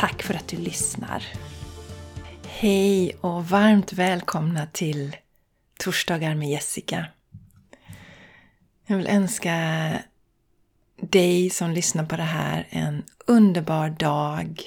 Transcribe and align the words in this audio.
Tack 0.00 0.22
för 0.22 0.34
att 0.34 0.48
du 0.48 0.56
lyssnar! 0.56 1.24
Hej 2.46 3.16
och 3.20 3.48
varmt 3.48 3.92
välkomna 3.92 4.66
till 4.66 5.16
Torsdagar 5.78 6.34
med 6.34 6.48
Jessica. 6.48 7.06
Jag 8.86 8.96
vill 8.96 9.06
önska 9.06 9.98
dig 10.96 11.50
som 11.50 11.70
lyssnar 11.70 12.04
på 12.04 12.16
det 12.16 12.22
här 12.22 12.66
en 12.70 13.04
underbar 13.26 13.90
dag, 13.90 14.62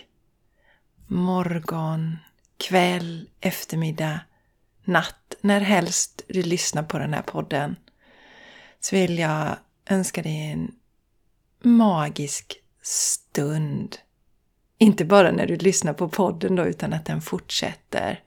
morgon, 1.07 2.17
kväll, 2.57 3.29
eftermiddag, 3.41 4.19
natt, 4.83 5.35
när 5.41 5.61
helst 5.61 6.21
du 6.27 6.43
lyssnar 6.43 6.83
på 6.83 6.99
den 6.99 7.13
här 7.13 7.21
podden. 7.21 7.75
Så 8.79 8.95
vill 8.95 9.19
jag 9.19 9.57
önska 9.89 10.21
dig 10.21 10.51
en 10.51 10.75
magisk 11.63 12.55
stund 12.81 13.97
inte 14.77 15.05
bara 15.05 15.31
när 15.31 15.47
du 15.47 15.55
lyssnar 15.55 15.93
på 15.93 16.09
podden 16.09 16.55
då, 16.55 16.65
utan 16.65 16.93
att 16.93 17.05
den 17.05 17.21
fortsätter. 17.21 18.19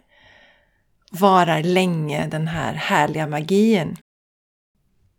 Varar 1.10 1.62
länge, 1.62 2.26
den 2.26 2.48
här 2.48 2.74
härliga 2.74 3.26
magin. 3.26 3.96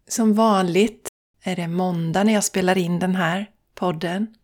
Som 0.08 0.34
vanligt 0.34 1.10
är 1.44 1.56
det 1.56 1.68
måndag 1.68 2.24
när 2.24 2.34
jag 2.34 2.44
spelar 2.44 2.78
in 2.78 3.00
den 3.00 3.16
här 3.16 3.50
podden. 3.76 4.36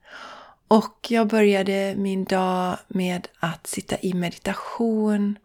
Och 0.67 1.08
jag 1.09 1.28
började 1.28 1.95
min 1.98 2.23
dag 2.23 2.78
med 2.88 3.28
att 3.39 3.67
sitta 3.67 3.98
i 4.02 4.14
meditation, 4.14 5.38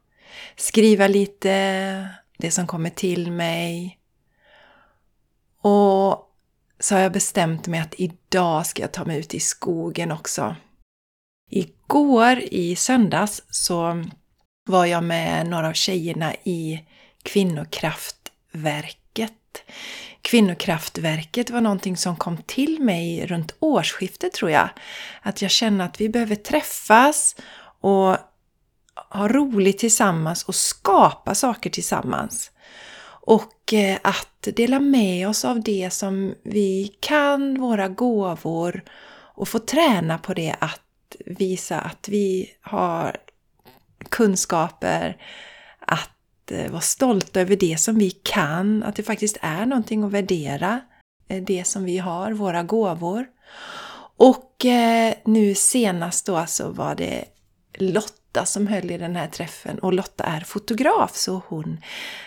skriva 0.57 1.09
lite 1.09 2.09
det 2.37 2.51
som 2.51 2.67
kommer 2.67 2.91
till 2.91 3.33
mig. 3.33 3.99
Och 5.61 6.35
så 6.81 6.95
har 6.95 7.03
jag 7.03 7.13
bestämt 7.13 7.67
mig 7.67 7.81
att 7.81 7.95
idag 7.97 8.67
ska 8.67 8.83
jag 8.83 8.93
ta 8.93 9.05
mig 9.05 9.19
ut 9.19 9.35
i 9.35 9.41
skogen 9.41 10.13
också. 10.13 10.57
Igår 11.89 12.39
i 12.39 12.77
söndags 12.77 13.43
så 13.51 14.05
var 14.67 14.87
jag 14.87 15.05
med 15.05 15.47
några 15.47 15.69
av 15.69 15.73
tjejerna 15.73 16.35
i 16.35 16.85
Kvinnokraftverket. 17.23 19.33
Kvinnokraftverket 20.23 21.51
var 21.51 21.61
någonting 21.61 21.97
som 21.97 22.17
kom 22.17 22.37
till 22.37 22.83
mig 22.83 23.27
runt 23.27 23.55
årsskiftet 23.61 24.33
tror 24.33 24.51
jag. 24.51 24.69
Att 25.23 25.43
jag 25.43 25.51
känner 25.51 25.85
att 25.85 26.01
vi 26.01 26.09
behöver 26.09 26.37
träffas 26.37 27.37
och 27.81 28.17
ha 29.11 29.29
roligt 29.29 29.79
tillsammans 29.79 30.45
och 30.45 30.55
skapa 30.55 31.35
saker 31.35 31.71
tillsammans. 31.71 32.51
Och 33.27 33.73
eh, 33.73 33.99
att 34.03 34.49
dela 34.57 34.81
med 34.81 35.29
oss 35.29 35.45
av 35.45 35.63
det 35.63 35.93
som 35.93 36.35
vi 36.45 36.97
kan, 37.01 37.61
våra 37.61 37.89
gåvor 37.89 38.85
och 39.35 39.49
få 39.49 39.59
träna 39.59 40.19
på 40.19 40.35
det 40.35 40.55
att 40.59 40.81
visa 41.27 41.81
att 41.81 42.09
vi 42.09 42.51
har 42.61 43.17
kunskaper, 44.09 45.17
att 45.79 46.51
eh, 46.51 46.71
vara 46.71 46.81
stolta 46.81 47.41
över 47.41 47.57
det 47.57 47.81
som 47.81 47.99
vi 47.99 48.11
kan, 48.11 48.83
att 48.83 48.97
det 48.97 49.03
faktiskt 49.03 49.39
är 49.41 49.67
någonting 49.67 50.05
att 50.05 50.13
värdera, 50.13 50.81
eh, 51.29 51.43
det 51.43 51.65
som 51.65 51.85
vi 51.85 51.99
har, 51.99 52.33
våra 52.33 52.63
gåvor. 52.63 53.27
Och 54.17 54.65
eh, 54.65 55.15
nu 55.25 55.55
senast 55.55 56.27
då 56.27 56.45
så 56.47 56.71
var 56.71 56.95
det 56.95 57.25
Lotta 57.79 58.45
som 58.45 58.67
höll 58.67 58.91
i 58.91 58.99
den 58.99 59.17
här 59.17 59.27
träffen 59.27 59.79
och 59.79 59.93
Lotta 59.93 60.25
är 60.25 60.41
fotograf 60.41 61.17
så 61.17 61.43
hon 61.49 61.81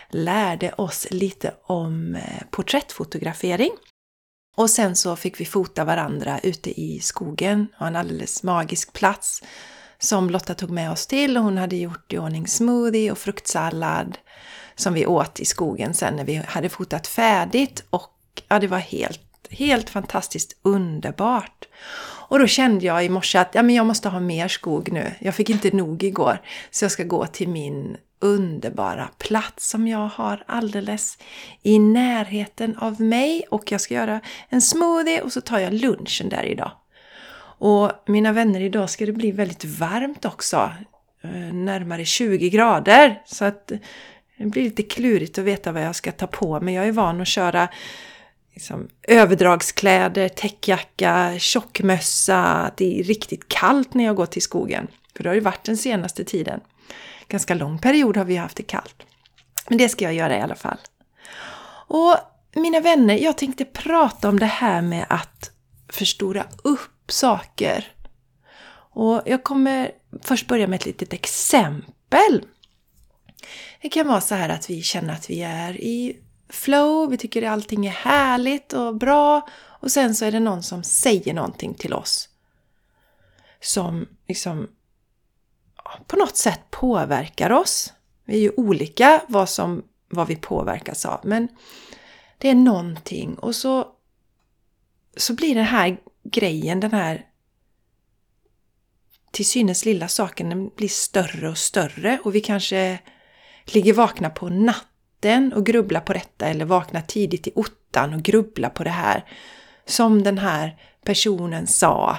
lärde 0.10 0.72
oss 0.72 1.08
lite 1.12 1.54
om 1.64 2.18
porträttfotografering. 2.50 3.72
Och 4.56 4.70
sen 4.70 4.96
så 4.96 5.16
fick 5.16 5.40
vi 5.40 5.46
fota 5.46 5.84
varandra 5.84 6.40
ute 6.40 6.82
i 6.82 7.00
skogen 7.00 7.68
och 7.80 7.88
en 7.88 7.96
alldeles 7.96 8.44
magisk 8.44 8.94
plats 8.94 9.44
som 10.00 10.30
Lotta 10.30 10.54
tog 10.54 10.70
med 10.70 10.92
oss 10.92 11.08
till 11.08 11.38
och 11.38 11.44
hon 11.44 11.58
hade 11.58 11.76
gjort 11.76 12.14
i 12.14 12.18
ordning 12.18 12.48
smoothie 12.48 13.12
och 13.12 13.18
fruktsallad 13.18 14.18
som 14.76 14.94
vi 14.94 15.06
åt 15.06 15.40
i 15.40 15.46
skogen 15.46 15.94
sen 15.94 16.16
när 16.16 16.24
vi 16.24 16.36
hade 16.36 16.70
fotat 16.70 17.08
färdigt 17.08 17.84
och 17.90 18.12
ja, 18.48 18.60
det 18.60 18.68
var 18.68 18.78
helt, 18.78 19.48
helt 19.50 19.90
fantastiskt 19.90 20.58
underbart. 20.62 21.68
Och 22.32 22.40
då 22.40 22.48
kände 22.48 22.86
jag 22.86 23.06
i 23.06 23.10
morse 23.10 23.38
att 23.38 23.56
ja, 23.56 23.64
men 23.64 23.76
jag 23.76 23.86
måste 23.86 24.10
ha 24.10 24.20
mer 24.20 24.48
skog 24.48 24.92
nu. 24.92 25.12
Jag 25.20 25.36
fick 25.36 25.50
inte 25.50 25.76
nog 25.76 26.04
igår. 26.04 26.42
Så 26.72 26.86
jag 26.86 26.92
ska 26.92 27.04
gå 27.04 27.26
till 27.26 27.50
min 27.50 27.98
underbara 28.22 29.10
plats 29.18 29.70
som 29.70 29.88
jag 29.88 30.08
har 30.08 30.44
alldeles 30.46 31.18
i 31.64 31.80
närheten 31.80 32.78
av 32.78 33.02
mig 33.02 33.44
och 33.50 33.72
jag 33.72 33.82
ska 33.82 33.94
göra 33.94 34.22
en 34.50 34.62
smoothie 34.62 35.22
och 35.22 35.32
så 35.32 35.42
tar 35.42 35.60
jag 35.60 35.74
lunchen 35.74 36.30
där 36.30 36.44
idag. 36.44 36.72
Och 37.62 37.92
mina 38.06 38.32
vänner, 38.32 38.62
idag 38.62 38.90
ska 38.90 39.06
det 39.06 39.12
bli 39.12 39.32
väldigt 39.32 39.66
varmt 39.66 40.26
också. 40.26 40.72
Eh, 41.24 41.54
närmare 41.54 42.06
20 42.06 42.50
grader. 42.50 43.22
Så 43.26 43.46
att 43.46 43.72
det 44.38 44.46
blir 44.46 44.64
lite 44.64 44.84
klurigt 44.84 45.38
att 45.38 45.46
veta 45.46 45.72
vad 45.72 45.84
jag 45.84 45.96
ska 45.96 46.12
ta 46.12 46.28
på 46.28 46.60
mig. 46.60 46.76
Jag 46.76 46.88
är 46.88 46.92
van 46.92 47.22
att 47.22 47.28
köra 47.28 47.70
liksom, 48.54 48.88
överdragskläder, 49.08 50.30
täckjacka, 50.30 51.34
tjockmössa. 51.40 52.72
Det 52.78 53.00
är 53.00 53.04
riktigt 53.04 53.48
kallt 53.48 53.94
när 53.94 54.04
jag 54.04 54.16
går 54.16 54.26
till 54.26 54.42
skogen. 54.42 54.88
För 55.16 55.24
det 55.24 55.30
har 55.30 55.36
ju 55.36 55.42
varit 55.42 55.64
den 55.64 55.78
senaste 55.78 56.24
tiden 56.24 56.60
ganska 57.28 57.54
lång 57.54 57.80
period 57.80 58.18
har 58.18 58.26
vi 58.26 58.38
haft 58.38 58.58
det 58.58 58.64
kallt. 58.64 59.04
Men 59.70 59.78
det 59.78 59.90
ska 59.90 60.06
jag 60.06 60.14
göra 60.14 60.38
i 60.38 60.42
alla 60.42 60.56
fall. 60.56 60.78
Och 61.88 62.16
mina 62.54 62.80
vänner, 62.80 63.18
jag 63.18 63.38
tänkte 63.38 63.66
prata 63.66 64.30
om 64.30 64.40
det 64.40 64.46
här 64.46 64.82
med 64.82 65.06
att 65.10 65.52
förstora 65.90 66.46
upp 66.64 67.12
saker. 67.12 67.88
Och 68.94 69.22
jag 69.26 69.44
kommer 69.44 69.92
först 70.22 70.48
börja 70.48 70.68
med 70.68 70.80
ett 70.80 70.86
litet 70.86 71.14
exempel. 71.14 72.46
Det 73.82 73.90
kan 73.90 74.08
vara 74.08 74.22
så 74.22 74.36
här 74.36 74.50
att 74.50 74.70
vi 74.70 74.82
känner 74.82 75.14
att 75.14 75.30
vi 75.30 75.42
är 75.42 75.82
i 75.82 76.18
flow, 76.50 77.10
vi 77.10 77.18
tycker 77.18 77.44
att 77.44 77.52
allting 77.52 77.86
är 77.86 77.92
härligt 77.92 78.74
och 78.74 78.96
bra 78.96 79.48
och 79.54 79.92
sen 79.92 80.16
så 80.16 80.26
är 80.26 80.32
det 80.32 80.40
någon 80.40 80.64
som 80.64 80.84
säger 80.84 81.34
någonting 81.34 81.74
till 81.74 81.94
oss 81.94 82.30
som 83.62 84.08
liksom 84.28 84.68
på 86.08 86.16
något 86.16 86.38
sätt 86.38 86.62
påverkar 86.70 87.52
oss. 87.52 87.94
Vi 88.26 88.36
är 88.36 88.40
ju 88.40 88.52
olika 88.58 89.22
vad, 89.28 89.50
som, 89.50 89.84
vad 90.10 90.28
vi 90.28 90.36
påverkas 90.36 91.06
av, 91.06 91.20
men 91.24 91.48
det 92.38 92.50
är 92.50 92.56
någonting 92.56 93.36
och 93.36 93.56
så, 93.56 93.88
så 95.18 95.34
blir 95.34 95.56
den 95.56 95.66
här 95.66 95.98
grejen, 96.24 96.80
den 96.80 96.94
här 96.94 97.26
till 99.32 99.46
synes 99.46 99.86
lilla 99.86 100.08
saken, 100.08 100.50
den 100.50 100.70
blir 100.76 100.88
större 100.88 101.50
och 101.50 101.58
större 101.58 102.20
och 102.24 102.36
vi 102.36 102.42
kanske 102.42 103.00
ligger 103.66 103.94
vakna 103.94 104.30
på 104.30 104.50
natten 104.50 105.54
och 105.54 105.66
grubblar 105.66 106.02
på 106.02 106.14
detta 106.14 106.46
eller 106.48 106.66
vaknar 106.66 107.02
tidigt 107.02 107.48
i 107.48 107.52
ottan 107.56 108.14
och 108.14 108.22
grubblar 108.22 108.70
på 108.70 108.84
det 108.84 108.90
här. 108.90 109.26
Som 109.86 110.24
den 110.24 110.38
här 110.38 110.78
personen 111.06 111.68
sa, 111.68 112.18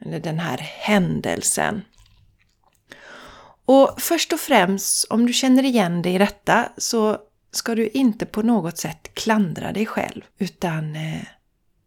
eller 0.00 0.20
den 0.20 0.38
här 0.38 0.58
händelsen. 0.58 1.82
Och 3.66 3.94
först 3.98 4.32
och 4.32 4.40
främst, 4.40 5.04
om 5.10 5.26
du 5.26 5.32
känner 5.32 5.62
igen 5.62 6.02
dig 6.02 6.14
i 6.14 6.18
detta 6.18 6.68
så 6.76 7.18
ska 7.50 7.74
du 7.74 7.88
inte 7.88 8.26
på 8.26 8.42
något 8.42 8.78
sätt 8.78 9.14
klandra 9.14 9.72
dig 9.72 9.86
själv. 9.86 10.22
Utan 10.38 10.96
eh, 10.96 11.22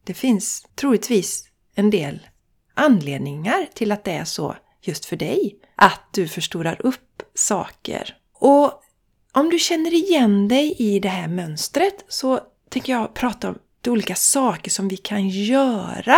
det 0.04 0.14
finns 0.14 0.68
troligtvis 0.76 1.50
en 1.76 1.90
del 1.90 2.28
anledningar 2.74 3.68
till 3.74 3.92
att 3.92 4.04
det 4.04 4.12
är 4.12 4.26
så 4.26 4.56
just 4.82 5.06
för 5.06 5.16
dig. 5.16 5.56
Att 5.76 6.04
du 6.12 6.28
förstorar 6.28 6.86
upp 6.86 7.24
saker. 7.34 8.18
Och 8.34 8.84
om 9.32 9.50
du 9.50 9.60
känner 9.60 9.94
igen 9.94 10.48
dig 10.48 10.76
i 10.80 11.00
det 11.00 11.10
här 11.10 11.28
mönstret 11.28 12.06
så 12.08 12.40
tänker 12.70 12.94
jag 12.94 13.14
prata 13.14 13.50
om 13.50 13.58
de 13.82 13.90
olika 13.90 14.16
saker 14.16 14.72
som 14.72 14.88
vi 14.88 14.98
kan 14.98 15.30
göra. 15.30 16.18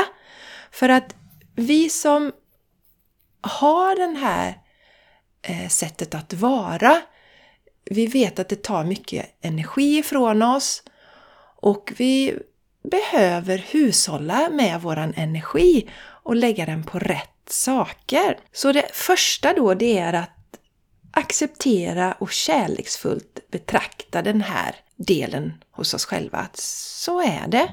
För 0.72 0.90
att 0.90 1.16
vi 1.56 1.90
som 1.90 2.32
har 3.42 3.96
den 3.96 4.16
här 4.16 4.61
Eh, 5.42 5.68
sättet 5.68 6.16
att 6.16 6.34
vara. 6.34 7.02
Vi 7.86 8.08
vet 8.08 8.40
att 8.40 8.50
det 8.50 8.64
tar 8.64 8.84
mycket 8.84 9.26
energi 9.42 9.98
ifrån 9.98 10.42
oss 10.42 10.84
och 11.56 11.94
vi 11.98 12.40
behöver 12.84 13.58
hushålla 13.58 14.50
med 14.52 14.82
våran 14.82 15.14
energi 15.18 15.90
och 16.24 16.36
lägga 16.36 16.66
den 16.66 16.84
på 16.84 17.00
rätt 17.00 17.32
rätt 17.42 17.54
saker. 17.54 18.40
Så 18.52 18.72
det 18.72 18.90
första 18.94 19.54
då 19.54 19.74
det 19.74 19.98
är 19.98 20.14
att 20.14 20.30
acceptera 21.12 22.14
och 22.20 22.32
kärleksfullt 22.32 23.52
betrakta 23.52 24.22
den 24.22 24.42
här 24.42 24.76
delen 24.96 25.54
hos 25.72 25.94
oss 25.94 26.06
själva. 26.06 26.38
Att 26.38 26.58
så 26.58 27.22
är 27.22 27.48
det. 27.48 27.72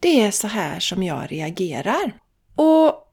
Det 0.00 0.20
är 0.20 0.30
så 0.30 0.46
här 0.46 0.80
som 0.80 1.02
jag 1.02 1.32
reagerar. 1.32 2.12
Och 2.56 3.03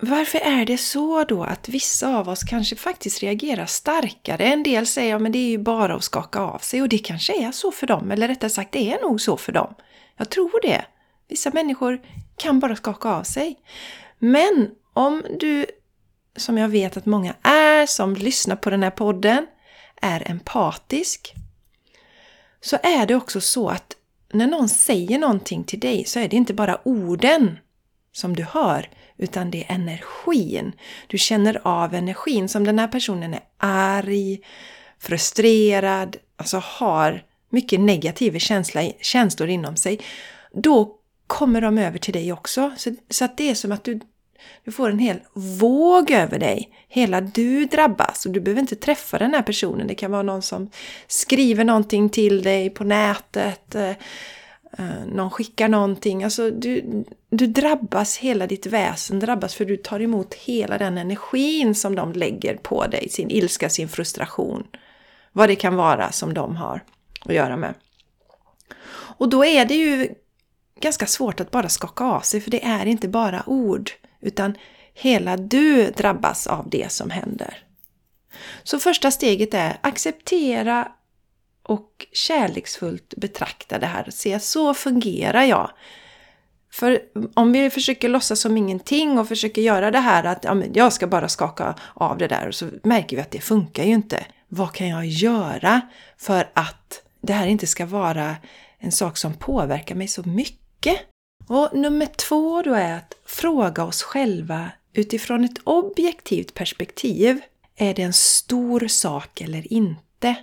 varför 0.00 0.38
är 0.38 0.64
det 0.64 0.78
så 0.78 1.24
då 1.24 1.44
att 1.44 1.68
vissa 1.68 2.16
av 2.16 2.28
oss 2.28 2.44
kanske 2.44 2.76
faktiskt 2.76 3.22
reagerar 3.22 3.66
starkare? 3.66 4.44
En 4.44 4.62
del 4.62 4.86
säger 4.86 5.16
att 5.16 5.22
ja, 5.22 5.28
det 5.28 5.38
är 5.38 5.50
ju 5.50 5.58
bara 5.58 5.94
att 5.94 6.04
skaka 6.04 6.40
av 6.40 6.58
sig 6.58 6.82
och 6.82 6.88
det 6.88 6.98
kanske 6.98 7.46
är 7.46 7.52
så 7.52 7.72
för 7.72 7.86
dem, 7.86 8.10
eller 8.10 8.28
rättare 8.28 8.50
sagt 8.50 8.72
det 8.72 8.92
är 8.92 9.00
nog 9.00 9.20
så 9.20 9.36
för 9.36 9.52
dem. 9.52 9.74
Jag 10.16 10.30
tror 10.30 10.60
det. 10.62 10.84
Vissa 11.28 11.50
människor 11.50 12.00
kan 12.36 12.60
bara 12.60 12.76
skaka 12.76 13.08
av 13.08 13.22
sig. 13.22 13.58
Men 14.18 14.70
om 14.92 15.22
du, 15.40 15.66
som 16.36 16.58
jag 16.58 16.68
vet 16.68 16.96
att 16.96 17.06
många 17.06 17.34
är, 17.42 17.86
som 17.86 18.14
lyssnar 18.14 18.56
på 18.56 18.70
den 18.70 18.82
här 18.82 18.90
podden, 18.90 19.46
är 20.02 20.30
empatisk, 20.30 21.34
så 22.60 22.78
är 22.82 23.06
det 23.06 23.14
också 23.14 23.40
så 23.40 23.68
att 23.68 23.96
när 24.32 24.46
någon 24.46 24.68
säger 24.68 25.18
någonting 25.18 25.64
till 25.64 25.80
dig 25.80 26.04
så 26.04 26.18
är 26.18 26.28
det 26.28 26.36
inte 26.36 26.54
bara 26.54 26.80
orden 26.84 27.58
som 28.12 28.36
du 28.36 28.42
hör, 28.42 28.90
utan 29.20 29.50
det 29.50 29.64
är 29.68 29.74
energin. 29.74 30.72
Du 31.06 31.18
känner 31.18 31.60
av 31.64 31.94
energin 31.94 32.48
som 32.48 32.64
den 32.64 32.78
här 32.78 32.88
personen 32.88 33.34
är 33.34 33.40
arg, 33.58 34.40
frustrerad, 34.98 36.16
alltså 36.36 36.62
har 36.64 37.22
mycket 37.50 37.80
negativa 37.80 38.38
känsla, 38.38 38.82
känslor 39.00 39.48
inom 39.48 39.76
sig. 39.76 40.00
Då 40.52 40.96
kommer 41.26 41.60
de 41.60 41.78
över 41.78 41.98
till 41.98 42.12
dig 42.12 42.32
också. 42.32 42.72
Så, 42.76 42.94
så 43.10 43.24
att 43.24 43.36
det 43.36 43.50
är 43.50 43.54
som 43.54 43.72
att 43.72 43.84
du, 43.84 44.00
du 44.64 44.72
får 44.72 44.90
en 44.90 44.98
hel 44.98 45.20
våg 45.32 46.10
över 46.10 46.38
dig. 46.38 46.68
Hela 46.88 47.20
du 47.20 47.64
drabbas 47.64 48.26
och 48.26 48.32
du 48.32 48.40
behöver 48.40 48.60
inte 48.60 48.76
träffa 48.76 49.18
den 49.18 49.34
här 49.34 49.42
personen. 49.42 49.86
Det 49.86 49.94
kan 49.94 50.10
vara 50.10 50.22
någon 50.22 50.42
som 50.42 50.70
skriver 51.06 51.64
någonting 51.64 52.08
till 52.08 52.42
dig 52.42 52.70
på 52.70 52.84
nätet. 52.84 53.74
Eh, 53.74 53.92
Eh, 54.80 55.06
någon 55.06 55.30
skickar 55.30 55.68
någonting. 55.68 56.24
Alltså 56.24 56.50
du, 56.50 57.04
du 57.30 57.46
drabbas, 57.46 58.16
hela 58.16 58.46
ditt 58.46 58.66
väsen 58.66 59.18
drabbas 59.20 59.54
för 59.54 59.64
du 59.64 59.76
tar 59.76 60.00
emot 60.00 60.34
hela 60.34 60.78
den 60.78 60.98
energin 60.98 61.74
som 61.74 61.94
de 61.94 62.12
lägger 62.12 62.56
på 62.56 62.86
dig. 62.86 63.08
Sin 63.08 63.30
ilska, 63.30 63.70
sin 63.70 63.88
frustration. 63.88 64.66
Vad 65.32 65.48
det 65.48 65.56
kan 65.56 65.76
vara 65.76 66.12
som 66.12 66.34
de 66.34 66.56
har 66.56 66.84
att 67.24 67.34
göra 67.34 67.56
med. 67.56 67.74
Och 68.92 69.28
då 69.28 69.44
är 69.44 69.64
det 69.64 69.74
ju 69.74 70.08
ganska 70.80 71.06
svårt 71.06 71.40
att 71.40 71.50
bara 71.50 71.68
skaka 71.68 72.04
av 72.04 72.20
sig 72.20 72.40
för 72.40 72.50
det 72.50 72.64
är 72.64 72.86
inte 72.86 73.08
bara 73.08 73.42
ord 73.46 73.90
utan 74.20 74.54
hela 74.94 75.36
du 75.36 75.90
drabbas 75.90 76.46
av 76.46 76.70
det 76.70 76.92
som 76.92 77.10
händer. 77.10 77.58
Så 78.62 78.78
första 78.78 79.10
steget 79.10 79.54
är 79.54 79.78
acceptera 79.80 80.92
och 81.70 82.06
kärleksfullt 82.12 83.14
betrakta 83.16 83.78
det 83.78 83.86
här. 83.86 84.06
Se, 84.10 84.40
så 84.40 84.74
fungerar 84.74 85.42
jag. 85.42 85.70
För 86.72 87.00
om 87.34 87.52
vi 87.52 87.70
försöker 87.70 88.08
låtsas 88.08 88.40
som 88.40 88.56
ingenting 88.56 89.18
och 89.18 89.28
försöker 89.28 89.62
göra 89.62 89.90
det 89.90 89.98
här 89.98 90.24
att 90.24 90.44
ja, 90.44 90.54
men 90.54 90.72
jag 90.74 90.92
ska 90.92 91.06
bara 91.06 91.28
skaka 91.28 91.74
av 91.94 92.18
det 92.18 92.28
där 92.28 92.48
och 92.48 92.54
så 92.54 92.68
märker 92.82 93.16
vi 93.16 93.22
att 93.22 93.30
det 93.30 93.40
funkar 93.40 93.84
ju 93.84 93.92
inte. 93.92 94.26
Vad 94.48 94.72
kan 94.72 94.88
jag 94.88 95.06
göra 95.06 95.80
för 96.16 96.50
att 96.54 97.02
det 97.20 97.32
här 97.32 97.46
inte 97.46 97.66
ska 97.66 97.86
vara 97.86 98.36
en 98.78 98.92
sak 98.92 99.16
som 99.16 99.34
påverkar 99.34 99.94
mig 99.94 100.08
så 100.08 100.22
mycket? 100.28 101.00
Och 101.48 101.68
nummer 101.72 102.06
två 102.06 102.62
då 102.62 102.74
är 102.74 102.96
att 102.96 103.14
fråga 103.26 103.84
oss 103.84 104.02
själva 104.02 104.70
utifrån 104.92 105.44
ett 105.44 105.58
objektivt 105.64 106.54
perspektiv. 106.54 107.40
Är 107.76 107.94
det 107.94 108.02
en 108.02 108.12
stor 108.12 108.88
sak 108.88 109.40
eller 109.40 109.72
inte? 109.72 110.34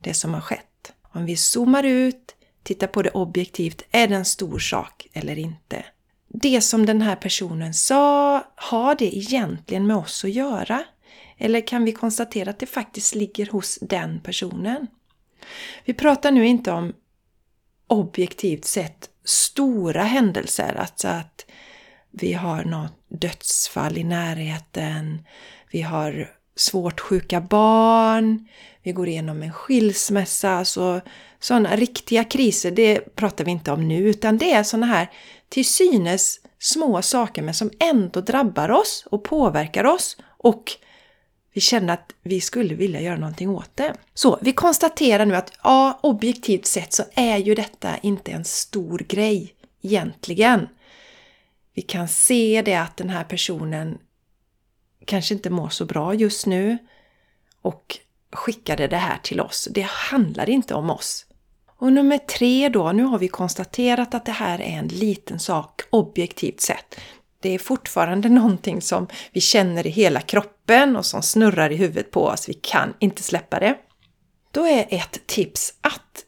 Det 0.00 0.14
som 0.14 0.34
har 0.34 0.40
skett. 0.40 0.73
Om 1.14 1.24
vi 1.24 1.36
zoomar 1.36 1.82
ut, 1.82 2.34
tittar 2.62 2.86
på 2.86 3.02
det 3.02 3.10
objektivt, 3.10 3.82
är 3.90 4.08
det 4.08 4.14
en 4.14 4.24
stor 4.24 4.58
sak 4.58 5.06
eller 5.12 5.38
inte? 5.38 5.84
Det 6.28 6.60
som 6.60 6.86
den 6.86 7.02
här 7.02 7.16
personen 7.16 7.74
sa, 7.74 8.44
har 8.56 8.94
det 8.94 9.16
egentligen 9.16 9.86
med 9.86 9.96
oss 9.96 10.24
att 10.24 10.32
göra? 10.32 10.84
Eller 11.38 11.66
kan 11.66 11.84
vi 11.84 11.92
konstatera 11.92 12.50
att 12.50 12.58
det 12.58 12.66
faktiskt 12.66 13.14
ligger 13.14 13.46
hos 13.46 13.78
den 13.80 14.20
personen? 14.20 14.86
Vi 15.84 15.94
pratar 15.94 16.30
nu 16.30 16.46
inte 16.46 16.70
om 16.72 16.92
objektivt 17.86 18.64
sett 18.64 19.10
stora 19.24 20.02
händelser, 20.02 20.74
alltså 20.74 21.08
att 21.08 21.46
vi 22.10 22.32
har 22.32 22.64
något 22.64 22.92
dödsfall 23.08 23.98
i 23.98 24.04
närheten, 24.04 25.24
vi 25.70 25.82
har 25.82 26.33
svårt 26.56 27.00
sjuka 27.00 27.40
barn, 27.40 28.48
vi 28.82 28.92
går 28.92 29.08
igenom 29.08 29.42
en 29.42 29.52
skilsmässa, 29.52 30.50
alltså 30.50 31.00
så 31.00 31.08
sådana 31.40 31.76
riktiga 31.76 32.24
kriser, 32.24 32.70
det 32.70 33.16
pratar 33.16 33.44
vi 33.44 33.50
inte 33.50 33.72
om 33.72 33.88
nu, 33.88 34.08
utan 34.08 34.38
det 34.38 34.52
är 34.52 34.62
sådana 34.62 34.86
här 34.86 35.10
till 35.48 35.64
synes 35.64 36.40
små 36.58 37.02
saker 37.02 37.42
men 37.42 37.54
som 37.54 37.70
ändå 37.80 38.20
drabbar 38.20 38.70
oss 38.70 39.06
och 39.10 39.24
påverkar 39.24 39.84
oss 39.84 40.16
och 40.38 40.72
vi 41.54 41.60
känner 41.60 41.94
att 41.94 42.12
vi 42.22 42.40
skulle 42.40 42.74
vilja 42.74 43.00
göra 43.00 43.16
någonting 43.16 43.50
åt 43.50 43.70
det. 43.74 43.94
Så 44.14 44.38
vi 44.42 44.52
konstaterar 44.52 45.26
nu 45.26 45.36
att 45.36 45.52
ja, 45.62 45.98
objektivt 46.02 46.66
sett 46.66 46.92
så 46.92 47.02
är 47.14 47.36
ju 47.36 47.54
detta 47.54 47.98
inte 47.98 48.32
en 48.32 48.44
stor 48.44 48.98
grej 48.98 49.54
egentligen. 49.82 50.68
Vi 51.74 51.82
kan 51.82 52.08
se 52.08 52.62
det 52.64 52.74
att 52.74 52.96
den 52.96 53.10
här 53.10 53.24
personen 53.24 53.98
kanske 55.04 55.34
inte 55.34 55.50
mår 55.50 55.68
så 55.68 55.84
bra 55.84 56.14
just 56.14 56.46
nu 56.46 56.78
och 57.62 57.98
skickade 58.32 58.86
det 58.86 58.96
här 58.96 59.18
till 59.22 59.40
oss. 59.40 59.68
Det 59.70 59.86
handlar 59.88 60.50
inte 60.50 60.74
om 60.74 60.90
oss. 60.90 61.26
Och 61.66 61.92
nummer 61.92 62.18
tre 62.18 62.68
då, 62.68 62.92
nu 62.92 63.02
har 63.02 63.18
vi 63.18 63.28
konstaterat 63.28 64.14
att 64.14 64.26
det 64.26 64.32
här 64.32 64.60
är 64.60 64.78
en 64.78 64.88
liten 64.88 65.38
sak 65.38 65.82
objektivt 65.90 66.60
sett. 66.60 67.00
Det 67.40 67.50
är 67.50 67.58
fortfarande 67.58 68.28
någonting 68.28 68.82
som 68.82 69.06
vi 69.32 69.40
känner 69.40 69.86
i 69.86 69.90
hela 69.90 70.20
kroppen 70.20 70.96
och 70.96 71.06
som 71.06 71.22
snurrar 71.22 71.70
i 71.70 71.76
huvudet 71.76 72.10
på 72.10 72.26
oss. 72.26 72.48
Vi 72.48 72.54
kan 72.54 72.94
inte 72.98 73.22
släppa 73.22 73.60
det. 73.60 73.76
Då 74.50 74.66
är 74.66 74.86
ett 74.90 75.26
tips 75.26 75.74
att 75.80 76.24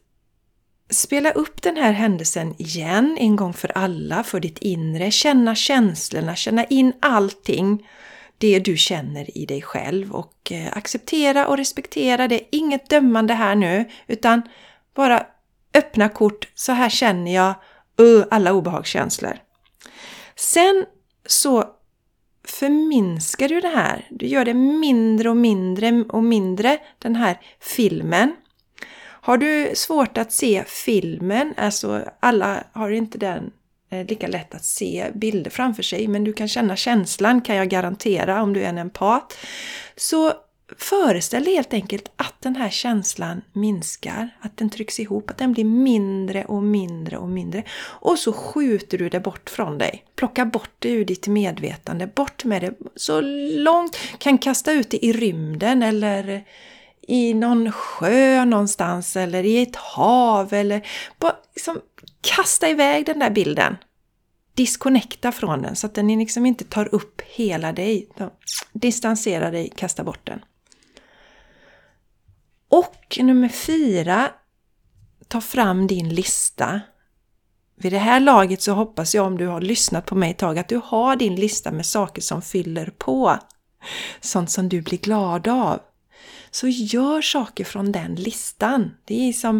spela 0.90 1.30
upp 1.32 1.62
den 1.62 1.76
här 1.76 1.92
händelsen 1.92 2.54
igen 2.58 3.16
en 3.20 3.36
gång 3.36 3.52
för 3.52 3.72
alla 3.74 4.22
för 4.22 4.40
ditt 4.40 4.58
inre. 4.58 5.10
Känna 5.10 5.54
känslorna, 5.54 6.36
känna 6.36 6.64
in 6.64 6.92
allting 7.00 7.88
det 8.38 8.58
du 8.58 8.76
känner 8.76 9.38
i 9.38 9.46
dig 9.46 9.62
själv 9.62 10.12
och 10.12 10.52
eh, 10.52 10.68
acceptera 10.72 11.48
och 11.48 11.56
respektera 11.56 12.28
det. 12.28 12.56
Inget 12.56 12.88
dömande 12.88 13.34
här 13.34 13.54
nu 13.54 13.84
utan 14.06 14.42
bara 14.94 15.26
öppna 15.74 16.08
kort. 16.08 16.48
Så 16.54 16.72
här 16.72 16.88
känner 16.88 17.34
jag 17.34 17.54
uh, 18.00 18.24
alla 18.30 18.52
obehagskänslor. 18.52 19.38
Sen 20.34 20.84
så 21.26 21.64
förminskar 22.44 23.48
du 23.48 23.60
det 23.60 23.68
här. 23.68 24.06
Du 24.10 24.26
gör 24.26 24.44
det 24.44 24.54
mindre 24.54 25.30
och 25.30 25.36
mindre 25.36 26.04
och 26.08 26.24
mindre, 26.24 26.78
den 26.98 27.16
här 27.16 27.40
filmen. 27.60 28.36
Har 29.02 29.38
du 29.38 29.70
svårt 29.74 30.18
att 30.18 30.32
se 30.32 30.64
filmen, 30.66 31.54
alltså 31.56 32.04
alla 32.20 32.64
har 32.72 32.90
inte 32.90 33.18
den 33.18 33.52
Eh, 33.90 34.06
lika 34.06 34.26
lätt 34.26 34.54
att 34.54 34.64
se 34.64 35.10
bilder 35.14 35.50
framför 35.50 35.82
sig, 35.82 36.08
men 36.08 36.24
du 36.24 36.32
kan 36.32 36.48
känna 36.48 36.76
känslan 36.76 37.40
kan 37.40 37.56
jag 37.56 37.68
garantera 37.68 38.42
om 38.42 38.52
du 38.52 38.62
är 38.62 38.68
en 38.68 38.78
empat. 38.78 39.38
Så 39.96 40.32
Föreställ 40.78 41.44
dig 41.44 41.54
helt 41.54 41.72
enkelt 41.72 42.12
att 42.16 42.34
den 42.40 42.56
här 42.56 42.70
känslan 42.70 43.42
minskar, 43.52 44.30
att 44.40 44.56
den 44.56 44.70
trycks 44.70 45.00
ihop, 45.00 45.30
att 45.30 45.38
den 45.38 45.52
blir 45.52 45.64
mindre 45.64 46.44
och 46.44 46.62
mindre 46.62 47.16
och 47.16 47.28
mindre. 47.28 47.62
Och 47.78 48.18
så 48.18 48.32
skjuter 48.32 48.98
du 48.98 49.08
det 49.08 49.20
bort 49.20 49.50
från 49.50 49.78
dig. 49.78 50.04
Plocka 50.16 50.44
bort 50.44 50.70
det 50.78 50.88
ur 50.90 51.04
ditt 51.04 51.26
medvetande, 51.26 52.06
bort 52.06 52.44
med 52.44 52.62
det 52.62 52.74
så 52.96 53.20
långt, 53.56 53.98
kan 54.18 54.38
kasta 54.38 54.72
ut 54.72 54.90
det 54.90 55.06
i 55.06 55.12
rymden 55.12 55.82
eller 55.82 56.44
i 57.08 57.34
någon 57.34 57.72
sjö 57.72 58.44
någonstans 58.44 59.16
eller 59.16 59.44
i 59.44 59.62
ett 59.62 59.76
hav 59.76 60.52
eller 60.54 60.86
bara 61.18 61.36
liksom 61.54 61.80
kasta 62.20 62.68
iväg 62.68 63.06
den 63.06 63.18
där 63.18 63.30
bilden. 63.30 63.76
Disconnecta 64.54 65.32
från 65.32 65.62
den 65.62 65.76
så 65.76 65.86
att 65.86 65.94
den 65.94 66.18
liksom 66.18 66.46
inte 66.46 66.64
tar 66.64 66.94
upp 66.94 67.22
hela 67.26 67.72
dig. 67.72 68.08
Distansera 68.72 69.50
dig, 69.50 69.72
kasta 69.76 70.04
bort 70.04 70.26
den. 70.26 70.40
Och 72.68 73.18
nummer 73.20 73.48
fyra, 73.48 74.30
ta 75.28 75.40
fram 75.40 75.86
din 75.86 76.08
lista. 76.08 76.80
Vid 77.76 77.92
det 77.92 77.98
här 77.98 78.20
laget 78.20 78.62
så 78.62 78.72
hoppas 78.72 79.14
jag 79.14 79.26
om 79.26 79.38
du 79.38 79.46
har 79.46 79.60
lyssnat 79.60 80.06
på 80.06 80.14
mig 80.14 80.30
ett 80.30 80.38
tag 80.38 80.58
att 80.58 80.68
du 80.68 80.80
har 80.84 81.16
din 81.16 81.34
lista 81.34 81.72
med 81.72 81.86
saker 81.86 82.22
som 82.22 82.42
fyller 82.42 82.92
på. 82.98 83.38
Sånt 84.20 84.50
som 84.50 84.68
du 84.68 84.82
blir 84.82 84.98
glad 84.98 85.48
av. 85.48 85.80
Så 86.56 86.68
gör 86.68 87.22
saker 87.22 87.64
från 87.64 87.92
den 87.92 88.14
listan. 88.14 88.90
Det 89.04 89.28
är, 89.28 89.32
som, 89.32 89.56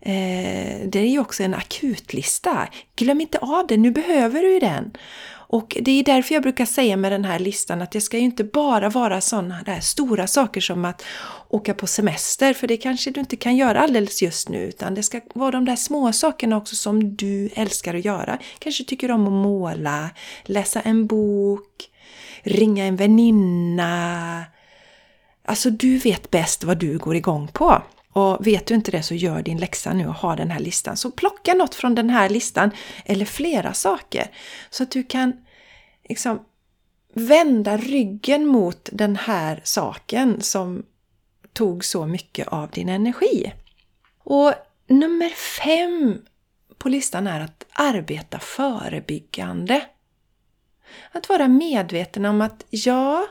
eh, 0.00 0.88
det 0.88 0.98
är 0.98 1.08
ju 1.08 1.18
också 1.18 1.42
en 1.42 1.54
akutlista. 1.54 2.68
Glöm 2.96 3.20
inte 3.20 3.38
av 3.38 3.66
den, 3.66 3.82
nu 3.82 3.90
behöver 3.90 4.42
du 4.42 4.58
den. 4.58 4.92
Och 5.30 5.76
det 5.80 5.90
är 5.90 6.04
därför 6.04 6.34
jag 6.34 6.42
brukar 6.42 6.64
säga 6.64 6.96
med 6.96 7.12
den 7.12 7.24
här 7.24 7.38
listan 7.38 7.82
att 7.82 7.90
det 7.90 8.00
ska 8.00 8.18
ju 8.18 8.24
inte 8.24 8.44
bara 8.44 8.88
vara 8.88 9.20
sådana 9.20 9.62
där 9.66 9.80
stora 9.80 10.26
saker 10.26 10.60
som 10.60 10.84
att 10.84 11.04
åka 11.48 11.74
på 11.74 11.86
semester, 11.86 12.54
för 12.54 12.66
det 12.66 12.76
kanske 12.76 13.10
du 13.10 13.20
inte 13.20 13.36
kan 13.36 13.56
göra 13.56 13.80
alldeles 13.80 14.22
just 14.22 14.48
nu, 14.48 14.58
utan 14.58 14.94
det 14.94 15.02
ska 15.02 15.20
vara 15.34 15.50
de 15.50 15.64
där 15.64 15.76
små 15.76 16.12
sakerna 16.12 16.56
också 16.56 16.76
som 16.76 17.16
du 17.16 17.50
älskar 17.54 17.94
att 17.94 18.04
göra. 18.04 18.38
Kanske 18.58 18.84
tycker 18.84 19.10
om 19.10 19.26
att 19.26 19.32
måla, 19.32 20.10
läsa 20.44 20.80
en 20.80 21.06
bok, 21.06 21.90
ringa 22.42 22.84
en 22.84 22.96
väninna. 22.96 24.44
Alltså 25.50 25.70
du 25.70 25.98
vet 25.98 26.30
bäst 26.30 26.64
vad 26.64 26.78
du 26.78 26.98
går 26.98 27.16
igång 27.16 27.48
på. 27.48 27.82
Och 28.12 28.46
vet 28.46 28.66
du 28.66 28.74
inte 28.74 28.90
det 28.90 29.02
så 29.02 29.14
gör 29.14 29.42
din 29.42 29.58
läxa 29.58 29.92
nu 29.92 30.06
och 30.06 30.14
ha 30.14 30.36
den 30.36 30.50
här 30.50 30.60
listan. 30.60 30.96
Så 30.96 31.10
plocka 31.10 31.54
något 31.54 31.74
från 31.74 31.94
den 31.94 32.10
här 32.10 32.28
listan, 32.28 32.70
eller 33.04 33.24
flera 33.24 33.74
saker, 33.74 34.30
så 34.70 34.82
att 34.82 34.90
du 34.90 35.02
kan 35.02 35.32
liksom 36.08 36.40
vända 37.14 37.76
ryggen 37.76 38.46
mot 38.46 38.88
den 38.92 39.16
här 39.16 39.60
saken 39.64 40.42
som 40.42 40.82
tog 41.52 41.84
så 41.84 42.06
mycket 42.06 42.48
av 42.48 42.70
din 42.70 42.88
energi. 42.88 43.52
Och 44.18 44.54
nummer 44.86 45.28
fem 45.28 46.18
på 46.78 46.88
listan 46.88 47.26
är 47.26 47.40
att 47.40 47.64
arbeta 47.72 48.38
förebyggande. 48.38 49.82
Att 51.12 51.28
vara 51.28 51.48
medveten 51.48 52.24
om 52.24 52.40
att 52.40 52.64
ja, 52.70 53.26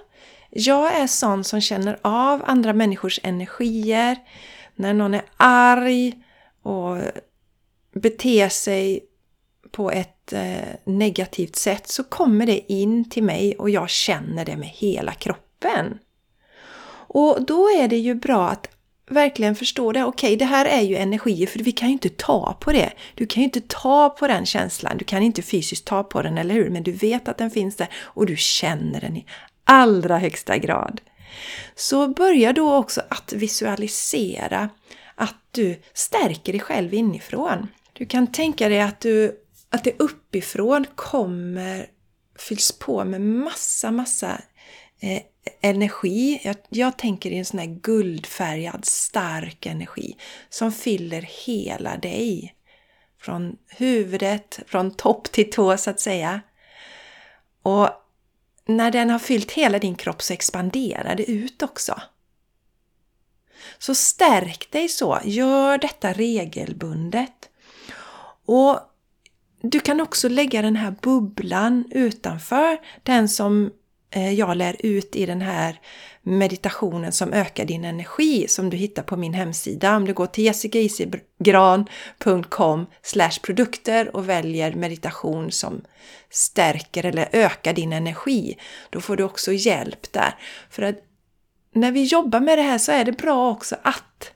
jag 0.49 0.95
är 0.95 1.07
sån 1.07 1.43
som 1.43 1.61
känner 1.61 1.99
av 2.01 2.43
andra 2.45 2.73
människors 2.73 3.19
energier. 3.23 4.17
När 4.75 4.93
någon 4.93 5.13
är 5.13 5.23
arg 5.37 6.13
och 6.63 6.97
beter 7.93 8.49
sig 8.49 8.99
på 9.71 9.91
ett 9.91 10.33
eh, 10.33 10.75
negativt 10.83 11.55
sätt 11.55 11.87
så 11.87 12.03
kommer 12.03 12.45
det 12.45 12.73
in 12.73 13.09
till 13.09 13.23
mig 13.23 13.55
och 13.57 13.69
jag 13.69 13.89
känner 13.89 14.45
det 14.45 14.57
med 14.57 14.67
hela 14.67 15.13
kroppen. 15.13 15.99
Och 16.91 17.45
då 17.45 17.69
är 17.69 17.87
det 17.87 17.97
ju 17.97 18.15
bra 18.15 18.49
att 18.49 18.67
verkligen 19.09 19.55
förstå 19.55 19.91
det. 19.91 20.03
Okej, 20.03 20.27
okay, 20.27 20.35
det 20.35 20.45
här 20.45 20.65
är 20.65 20.81
ju 20.81 20.95
energier 20.95 21.47
för 21.47 21.59
vi 21.59 21.71
kan 21.71 21.87
ju 21.87 21.93
inte 21.93 22.09
ta 22.09 22.57
på 22.59 22.71
det. 22.71 22.91
Du 23.15 23.25
kan 23.25 23.41
ju 23.41 23.45
inte 23.45 23.61
ta 23.61 24.09
på 24.09 24.27
den 24.27 24.45
känslan. 24.45 24.97
Du 24.97 25.05
kan 25.05 25.23
inte 25.23 25.41
fysiskt 25.41 25.85
ta 25.85 26.03
på 26.03 26.21
den, 26.21 26.37
eller 26.37 26.55
hur? 26.55 26.69
Men 26.69 26.83
du 26.83 26.91
vet 26.91 27.27
att 27.27 27.37
den 27.37 27.51
finns 27.51 27.75
där 27.75 27.87
och 27.95 28.25
du 28.25 28.35
känner 28.37 29.01
den 29.01 29.17
i 29.17 29.25
allra 29.69 30.17
högsta 30.17 30.57
grad. 30.57 31.01
Så 31.75 32.07
börja 32.07 32.53
då 32.53 32.75
också 32.75 33.01
att 33.09 33.33
visualisera 33.33 34.69
att 35.15 35.35
du 35.51 35.81
stärker 35.93 36.53
dig 36.53 36.61
själv 36.61 36.93
inifrån. 36.93 37.67
Du 37.93 38.05
kan 38.05 38.31
tänka 38.31 38.69
dig 38.69 38.81
att, 38.81 38.99
du, 38.99 39.41
att 39.69 39.83
det 39.83 39.99
uppifrån 39.99 40.85
kommer, 40.95 41.85
fylls 42.39 42.71
på 42.71 43.03
med 43.05 43.21
massa, 43.21 43.91
massa 43.91 44.41
eh, 45.01 45.21
energi. 45.61 46.41
Jag, 46.43 46.55
jag, 46.69 46.97
tänker 46.97 47.31
i 47.31 47.37
en 47.37 47.45
sån 47.45 47.59
här 47.59 47.79
guldfärgad 47.81 48.85
stark 48.85 49.65
energi 49.65 50.17
som 50.49 50.71
fyller 50.71 51.21
hela 51.45 51.97
dig. 51.97 52.55
Från 53.21 53.57
huvudet, 53.67 54.59
från 54.67 54.91
topp 54.91 55.31
till 55.31 55.51
tå 55.51 55.77
så 55.77 55.89
att 55.89 55.99
säga. 55.99 56.41
Och 57.63 57.89
när 58.69 58.91
den 58.91 59.09
har 59.09 59.19
fyllt 59.19 59.51
hela 59.51 59.79
din 59.79 59.95
kropp 59.95 60.21
så 60.21 60.33
expanderar 60.33 61.15
det 61.15 61.31
ut 61.31 61.63
också. 61.63 62.01
Så 63.77 63.95
stärk 63.95 64.71
dig 64.71 64.89
så, 64.89 65.19
gör 65.23 65.77
detta 65.77 66.13
regelbundet. 66.13 67.49
Och 68.45 68.79
du 69.61 69.79
kan 69.79 70.01
också 70.01 70.29
lägga 70.29 70.61
den 70.61 70.75
här 70.75 70.95
bubblan 71.01 71.85
utanför, 71.91 72.77
den 73.03 73.29
som 73.29 73.71
Eh, 74.11 74.33
jag 74.33 74.57
lär 74.57 74.75
ut 74.79 75.15
i 75.15 75.25
den 75.25 75.41
här 75.41 75.79
meditationen 76.21 77.11
som 77.11 77.33
ökar 77.33 77.65
din 77.65 77.85
energi 77.85 78.47
som 78.47 78.69
du 78.69 78.77
hittar 78.77 79.03
på 79.03 79.17
min 79.17 79.33
hemsida. 79.33 79.95
Om 79.95 80.05
du 80.05 80.13
går 80.13 80.25
till 80.25 80.43
jessicaisigran.com 80.43 82.85
produkter 83.41 84.15
och 84.15 84.29
väljer 84.29 84.73
meditation 84.73 85.51
som 85.51 85.81
stärker 86.29 87.05
eller 87.05 87.29
ökar 87.31 87.73
din 87.73 87.93
energi, 87.93 88.57
då 88.89 89.01
får 89.01 89.17
du 89.17 89.23
också 89.23 89.51
hjälp 89.51 90.13
där. 90.13 90.35
För 90.69 90.83
att 90.83 90.95
när 91.73 91.91
vi 91.91 92.03
jobbar 92.03 92.39
med 92.39 92.57
det 92.57 92.63
här 92.63 92.77
så 92.77 92.91
är 92.91 93.05
det 93.05 93.11
bra 93.11 93.51
också 93.51 93.75
att 93.81 94.31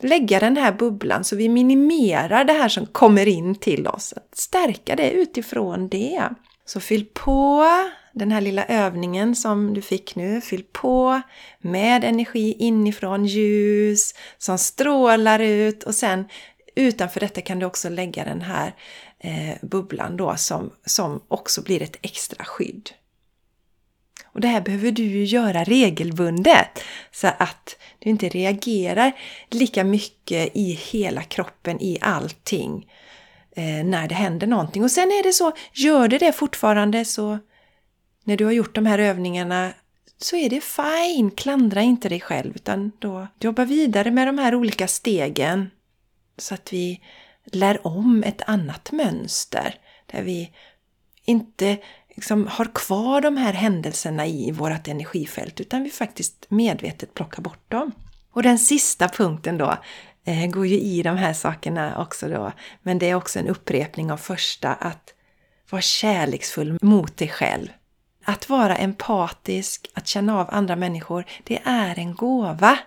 lägga 0.00 0.40
den 0.40 0.56
här 0.56 0.72
bubblan 0.72 1.24
så 1.24 1.36
vi 1.36 1.48
minimerar 1.48 2.44
det 2.44 2.52
här 2.52 2.68
som 2.68 2.86
kommer 2.86 3.28
in 3.28 3.54
till 3.54 3.86
oss. 3.86 4.14
Att 4.16 4.36
stärka 4.36 4.96
det 4.96 5.10
utifrån 5.10 5.88
det. 5.88 6.28
Så 6.66 6.80
fyll 6.80 7.06
på 7.14 7.66
den 8.14 8.32
här 8.32 8.40
lilla 8.40 8.64
övningen 8.64 9.34
som 9.34 9.74
du 9.74 9.82
fick 9.82 10.16
nu, 10.16 10.40
fyll 10.40 10.64
på 10.72 11.20
med 11.58 12.04
energi 12.04 12.56
inifrån, 12.58 13.26
ljus 13.26 14.14
som 14.38 14.58
strålar 14.58 15.38
ut 15.38 15.82
och 15.82 15.94
sen 15.94 16.24
utanför 16.76 17.20
detta 17.20 17.40
kan 17.40 17.58
du 17.58 17.66
också 17.66 17.88
lägga 17.88 18.24
den 18.24 18.40
här 18.40 18.74
eh, 19.18 19.54
bubblan 19.62 20.16
då 20.16 20.36
som, 20.36 20.70
som 20.86 21.20
också 21.28 21.62
blir 21.62 21.82
ett 21.82 21.96
extra 22.02 22.44
skydd. 22.44 22.90
Och 24.24 24.40
det 24.40 24.48
här 24.48 24.60
behöver 24.60 24.90
du 24.90 25.02
ju 25.02 25.24
göra 25.24 25.64
regelbundet 25.64 26.82
så 27.12 27.26
att 27.38 27.76
du 27.98 28.10
inte 28.10 28.28
reagerar 28.28 29.12
lika 29.50 29.84
mycket 29.84 30.56
i 30.56 30.72
hela 30.72 31.22
kroppen, 31.22 31.80
i 31.80 31.98
allting, 32.00 32.90
eh, 33.56 33.84
när 33.84 34.08
det 34.08 34.14
händer 34.14 34.46
någonting. 34.46 34.84
Och 34.84 34.90
sen 34.90 35.08
är 35.08 35.22
det 35.22 35.32
så, 35.32 35.52
gör 35.72 36.08
det 36.08 36.18
det 36.18 36.32
fortfarande 36.32 37.04
så 37.04 37.38
när 38.24 38.36
du 38.36 38.44
har 38.44 38.52
gjort 38.52 38.74
de 38.74 38.86
här 38.86 38.98
övningarna 38.98 39.72
så 40.18 40.36
är 40.36 40.50
det 40.50 40.60
fine. 40.60 41.30
Klandra 41.30 41.82
inte 41.82 42.08
dig 42.08 42.20
själv 42.20 42.52
utan 42.56 42.92
då 42.98 43.26
jobba 43.40 43.64
vidare 43.64 44.10
med 44.10 44.28
de 44.28 44.38
här 44.38 44.54
olika 44.54 44.88
stegen 44.88 45.70
så 46.38 46.54
att 46.54 46.72
vi 46.72 47.00
lär 47.44 47.86
om 47.86 48.22
ett 48.26 48.42
annat 48.46 48.92
mönster 48.92 49.74
där 50.06 50.22
vi 50.22 50.50
inte 51.24 51.78
liksom 52.08 52.46
har 52.46 52.70
kvar 52.74 53.20
de 53.20 53.36
här 53.36 53.52
händelserna 53.52 54.26
i 54.26 54.50
vårt 54.50 54.88
energifält 54.88 55.60
utan 55.60 55.82
vi 55.82 55.90
faktiskt 55.90 56.46
medvetet 56.48 57.14
plockar 57.14 57.42
bort 57.42 57.70
dem. 57.70 57.92
Och 58.30 58.42
den 58.42 58.58
sista 58.58 59.08
punkten 59.08 59.58
då 59.58 59.76
eh, 60.24 60.46
går 60.46 60.66
ju 60.66 60.80
i 60.80 61.02
de 61.02 61.16
här 61.16 61.32
sakerna 61.32 62.02
också 62.02 62.28
då, 62.28 62.52
men 62.82 62.98
det 62.98 63.10
är 63.10 63.14
också 63.14 63.38
en 63.38 63.48
upprepning 63.48 64.12
av 64.12 64.16
första 64.16 64.74
att 64.74 65.14
vara 65.70 65.82
kärleksfull 65.82 66.78
mot 66.82 67.16
dig 67.16 67.28
själv. 67.28 67.68
Att 68.24 68.48
vara 68.48 68.76
empatisk, 68.76 69.90
att 69.94 70.06
känna 70.06 70.40
av 70.40 70.48
andra 70.50 70.76
människor, 70.76 71.24
det 71.44 71.60
är 71.64 71.98
en 71.98 72.14
gåva. 72.14 72.78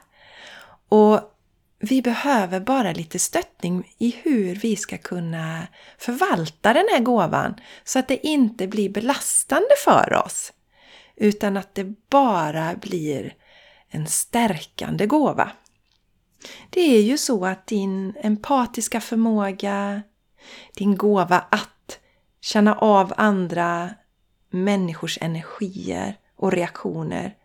Och 0.89 1.33
vi 1.79 2.01
behöver 2.01 2.59
bara 2.59 2.91
lite 2.91 3.19
stöttning 3.19 3.95
i 3.97 4.15
hur 4.23 4.55
vi 4.55 4.75
ska 4.75 4.97
kunna 4.97 5.67
förvalta 5.97 6.73
den 6.73 6.87
här 6.91 6.99
gåvan 6.99 7.55
så 7.83 7.99
att 7.99 8.07
det 8.07 8.27
inte 8.27 8.67
blir 8.67 8.89
belastande 8.89 9.75
för 9.85 10.13
oss. 10.25 10.53
Utan 11.15 11.57
att 11.57 11.75
det 11.75 12.09
bara 12.09 12.75
blir 12.75 13.35
en 13.89 14.07
stärkande 14.07 15.05
gåva. 15.05 15.51
Det 16.69 16.81
är 16.81 17.01
ju 17.01 17.17
så 17.17 17.45
att 17.45 17.67
din 17.67 18.13
empatiska 18.23 19.01
förmåga, 19.01 20.01
din 20.75 20.97
gåva 20.97 21.43
att 21.49 21.99
känna 22.41 22.75
av 22.75 23.13
andra 23.17 23.89
människors 24.49 25.17
energier 25.21 26.19
och 26.35 26.51
reaktioner, 26.51 27.35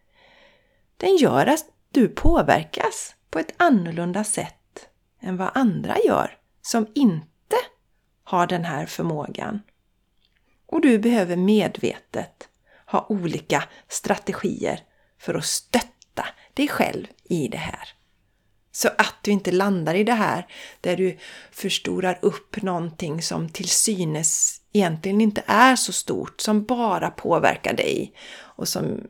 den 0.97 1.17
gör 1.17 1.47
att 1.47 1.65
du 1.91 2.09
påverkas 2.09 3.15
på 3.31 3.39
ett 3.39 3.55
annorlunda 3.57 4.25
sätt 4.25 4.89
än 5.21 5.37
vad 5.37 5.51
andra 5.55 5.97
gör 5.99 6.39
som 6.63 6.87
inte 6.95 7.57
har 8.25 8.47
den 8.47 8.65
här 8.65 8.87
förmågan. 8.87 9.61
Och 10.67 10.81
du 10.81 10.99
behöver 10.99 11.37
medvetet 11.37 12.49
ha 12.87 13.07
olika 13.09 13.65
strategier 13.89 14.81
för 15.19 15.35
att 15.35 15.45
stötta 15.45 16.27
dig 16.55 16.69
själv 16.69 17.07
i 17.25 17.49
det 17.49 17.59
här. 17.59 17.89
Så 18.73 18.89
att 18.89 19.15
du 19.23 19.31
inte 19.31 19.53
landar 19.53 19.95
i 19.95 20.05
det 20.05 20.15
här 20.15 20.47
där 20.81 20.97
du 20.97 21.19
förstorar 21.51 22.19
upp 22.23 22.63
någonting 22.63 23.23
som 23.23 23.49
till 23.49 23.69
synes 23.69 24.62
egentligen 24.73 25.21
inte 25.21 25.43
är 25.47 25.77
så 25.77 25.93
stort, 25.93 26.41
som 26.41 26.65
bara 26.65 27.11
påverkar 27.11 27.73
dig 27.73 28.13
och 28.41 28.69
som 28.69 29.01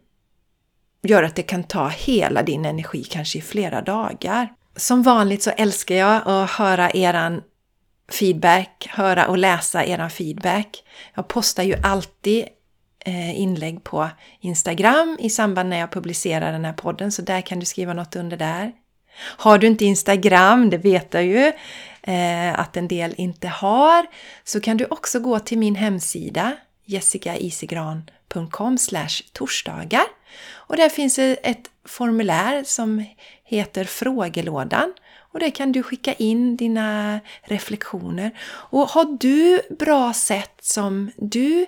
gör 1.03 1.23
att 1.23 1.37
det 1.37 1.43
kan 1.43 1.65
ta 1.65 1.89
hela 1.89 2.43
din 2.43 2.65
energi, 2.65 3.05
kanske 3.05 3.39
i 3.39 3.43
flera 3.43 3.83
dagar. 3.83 4.53
Som 4.77 5.03
vanligt 5.03 5.43
så 5.43 5.51
älskar 5.51 5.95
jag 5.95 6.23
att 6.29 6.51
höra 6.51 6.91
eran 6.91 7.43
feedback, 8.13 8.89
höra 8.91 9.29
och 9.29 9.39
läsa 9.39 9.85
eran 9.85 10.11
feedback. 10.11 10.85
Jag 11.15 11.29
postar 11.29 11.63
ju 11.63 11.75
alltid 11.83 12.45
eh, 12.99 13.41
inlägg 13.41 13.85
på 13.85 14.09
Instagram 14.41 15.17
i 15.21 15.31
samband 15.31 15.69
när 15.69 15.79
jag 15.79 15.91
publicerar 15.91 16.53
den 16.53 16.65
här 16.65 16.73
podden, 16.73 17.13
så 17.13 17.23
där 17.23 17.41
kan 17.41 17.61
du 17.61 17.67
skriva 17.67 17.93
något 17.93 18.17
under 18.17 18.37
där. 18.37 18.73
Har 19.19 19.59
du 19.59 19.67
inte 19.67 19.85
Instagram, 19.85 20.71
det 20.71 20.79
vet 20.79 21.15
jag 21.15 21.25
ju 21.25 21.53
eh, 22.03 22.61
att 22.61 22.77
en 22.77 22.89
del 22.89 23.15
inte 23.17 23.49
har, 23.49 24.07
så 24.45 24.61
kan 24.61 24.77
du 24.77 24.87
också 24.87 25.21
gå 25.21 25.39
till 25.39 25.59
min 25.59 25.75
hemsida 25.75 26.53
jessicaisigran.com 26.85 28.79
torsdagar 29.33 30.05
och 30.51 30.77
där 30.77 30.89
finns 30.89 31.19
ett 31.19 31.71
formulär 31.85 32.65
som 32.65 33.05
heter 33.45 33.85
frågelådan 33.85 34.93
och 35.33 35.41
där 35.41 35.51
kan 35.51 35.73
du 35.73 35.83
skicka 35.83 36.13
in 36.13 36.57
dina 36.57 37.21
reflektioner. 37.43 38.31
Och 38.45 38.89
har 38.89 39.19
du 39.21 39.61
bra 39.79 40.13
sätt 40.13 40.55
som 40.61 41.11
du 41.17 41.67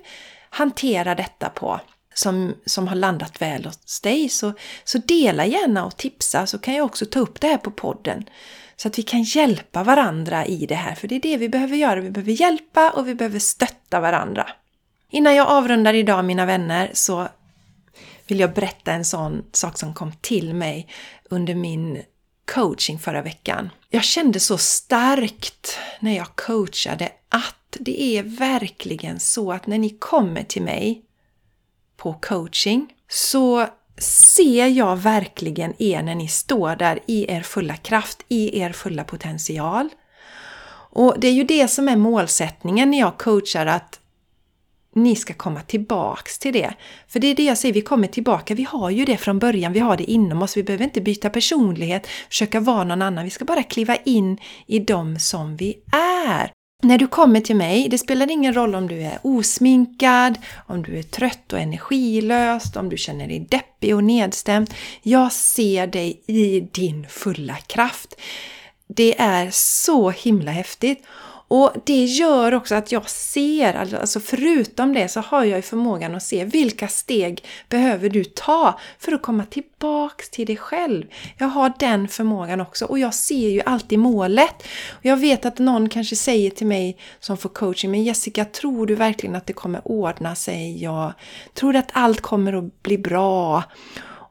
hanterar 0.51 1.15
detta 1.15 1.49
på, 1.49 1.81
som, 2.15 2.55
som 2.67 2.89
har 2.89 2.97
landat 2.97 3.43
väl 3.43 3.65
hos 3.65 4.01
dig, 4.01 4.29
så, 4.29 4.53
så 4.85 4.99
dela 4.99 5.47
gärna 5.47 5.85
och 5.85 5.97
tipsa 5.97 6.47
så 6.47 6.59
kan 6.59 6.75
jag 6.75 6.87
också 6.87 7.07
ta 7.07 7.19
upp 7.19 7.41
det 7.41 7.47
här 7.47 7.57
på 7.57 7.71
podden. 7.71 8.25
Så 8.77 8.89
att 8.89 8.99
vi 8.99 9.03
kan 9.03 9.23
hjälpa 9.23 9.83
varandra 9.85 10.47
i 10.47 10.67
det 10.67 10.75
här, 10.75 10.95
för 10.95 11.09
det 11.09 11.15
är 11.15 11.21
det 11.21 11.37
vi 11.37 11.49
behöver 11.49 11.77
göra. 11.77 12.01
Vi 12.01 12.11
behöver 12.11 12.33
hjälpa 12.33 12.91
och 12.91 13.09
vi 13.09 13.15
behöver 13.15 13.39
stötta 13.39 14.01
varandra. 14.01 14.47
Innan 15.11 15.35
jag 15.35 15.49
avrundar 15.49 15.95
idag 15.95 16.25
mina 16.25 16.47
vänner 16.47 16.91
så 16.93 17.29
vill 18.27 18.41
jag 18.41 18.55
berätta 18.55 18.93
en 18.93 19.05
sån 19.05 19.45
sak 19.53 19.79
som 19.79 19.95
kom 19.95 20.13
till 20.21 20.55
mig 20.55 20.89
under 21.31 21.55
min 21.55 22.03
coaching 22.45 22.99
förra 22.99 23.23
veckan. 23.23 23.71
Jag 23.91 24.05
kände 24.05 24.41
så 24.41 24.59
starkt 24.59 25.79
när 26.01 26.17
jag 26.17 26.37
coachade 26.37 27.09
att 27.29 27.77
det 27.81 28.03
är 28.03 28.23
verkligen 28.23 29.21
så 29.21 29.53
att 29.53 29.67
när 29.67 29.79
ni 29.79 29.91
kommer 29.91 30.43
till 30.43 30.63
mig 30.63 31.04
på 31.97 32.13
coaching 32.13 32.87
så 33.09 33.67
ser 33.99 34.67
jag 34.67 34.97
verkligen 34.97 35.83
er 35.83 36.03
när 36.03 36.15
ni 36.15 36.29
står 36.29 36.77
där 36.77 37.01
i 37.07 37.33
er 37.33 37.41
fulla 37.41 37.77
kraft, 37.77 38.25
i 38.29 38.61
er 38.61 38.73
fulla 38.73 39.05
potential. 39.05 39.89
Och 40.91 41.15
det 41.19 41.29
är 41.29 41.33
ju 41.33 41.45
det 41.45 41.69
som 41.69 41.89
är 41.89 41.97
målsättningen 41.97 42.91
när 42.91 42.99
jag 42.99 43.19
coachar 43.19 43.67
att 43.67 44.01
ni 44.95 45.17
ska 45.17 45.35
komma 45.35 45.61
tillbaks 45.63 46.39
till 46.39 46.53
det. 46.53 46.75
För 47.09 47.21
det 47.21 47.27
är 47.27 47.35
det 47.35 47.45
jag 47.45 47.59
säger, 47.59 47.75
vi 47.75 47.81
kommer 47.81 48.09
tillbaka. 48.09 48.55
Vi 48.55 48.63
har 48.63 48.91
ju 48.91 49.05
det 49.05 49.17
från 49.17 49.39
början, 49.39 49.73
vi 49.73 49.81
har 49.81 49.97
det 49.97 50.11
inom 50.11 50.43
oss. 50.43 50.57
Vi 50.57 50.63
behöver 50.63 50.85
inte 50.85 51.01
byta 51.01 51.31
personlighet, 51.31 52.07
försöka 52.29 52.61
vara 52.61 52.85
någon 52.85 53.03
annan. 53.03 53.25
Vi 53.25 53.31
ska 53.31 53.45
bara 53.45 53.63
kliva 53.63 53.97
in 53.97 54.39
i 54.67 54.79
dem 54.79 55.19
som 55.19 55.57
vi 55.57 55.79
är. 56.27 56.51
När 56.85 56.99
du 56.99 57.07
kommer 57.07 57.41
till 57.41 57.57
mig, 57.57 57.89
det 57.89 57.99
spelar 57.99 58.31
ingen 58.31 58.55
roll 58.55 58.75
om 58.75 58.89
du 58.89 59.03
är 59.03 59.19
osminkad, 59.23 60.39
om 60.67 60.83
du 60.83 60.99
är 60.99 61.03
trött 61.03 61.53
och 61.53 61.59
energilös, 61.59 62.77
om 62.77 62.89
du 62.89 62.97
känner 62.97 63.29
dig 63.29 63.47
deppig 63.51 63.95
och 63.95 64.05
nedstämd. 64.05 64.75
Jag 65.03 65.33
ser 65.33 65.87
dig 65.87 66.23
i 66.27 66.61
din 66.61 67.07
fulla 67.09 67.57
kraft. 67.57 68.21
Det 68.87 69.21
är 69.21 69.51
så 69.53 70.11
himla 70.11 70.51
häftigt. 70.51 71.05
Och 71.49 71.73
det 71.85 72.05
gör 72.05 72.55
också 72.55 72.75
att 72.75 72.93
jag 72.93 73.11
ser, 73.11 73.75
alltså, 73.75 73.97
alltså 73.97 74.21
förutom 74.21 74.93
det 74.93 75.09
så 75.09 75.21
har 75.21 75.45
jag 75.45 75.59
ju 75.59 75.63
förmågan 75.63 76.15
att 76.15 76.23
se 76.23 76.45
vilka 76.45 76.89
steg 76.89 77.45
behöver 77.69 78.09
du 78.09 78.25
ta 78.25 78.79
för 78.99 79.13
att 79.13 79.23
komma 79.23 79.45
tillbaks 79.45 80.31
till 80.31 80.47
dig 80.47 80.57
själv. 80.57 81.05
Jag 81.39 81.47
har 81.47 81.73
den 81.79 82.09
förmågan 82.09 82.61
också 82.61 82.85
och 82.85 82.99
jag 82.99 83.15
ser 83.15 83.49
ju 83.49 83.63
alltid 83.67 83.99
målet. 83.99 84.63
Och 84.91 85.05
jag 85.05 85.17
vet 85.17 85.47
att 85.47 85.59
någon 85.59 85.89
kanske 85.89 86.17
säger 86.17 86.51
till 86.51 86.67
mig 86.67 86.97
som 87.21 87.37
får 87.37 87.49
coaching, 87.49 87.91
men 87.91 88.05
Jessica, 88.05 88.45
tror 88.45 88.87
du 88.87 88.95
verkligen 88.95 89.37
att 89.37 89.47
det 89.47 89.53
kommer 89.53 89.89
ordna 89.89 90.35
sig? 90.35 90.83
Jag 90.83 91.13
tror 91.55 91.77
att 91.77 91.89
allt 91.93 92.21
kommer 92.21 92.53
att 92.53 92.83
bli 92.83 92.99
bra? 92.99 93.63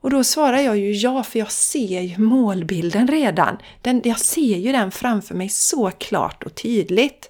Och 0.04 0.10
då 0.10 0.24
svarar 0.24 0.60
jag 0.60 0.78
ju 0.78 0.92
ja, 0.92 1.24
för 1.24 1.40
jag 1.40 1.52
ser 1.52 2.02
ju 2.02 2.18
målbilden 2.18 3.08
redan. 3.08 3.58
Den, 3.82 4.02
jag 4.04 4.20
ser 4.20 4.58
ju 4.58 4.72
den 4.72 4.92
framför 4.92 5.36
mig 5.36 5.50
så 5.50 5.92
klart 5.92 6.44
och 6.44 6.56
tydligt. 6.56 7.30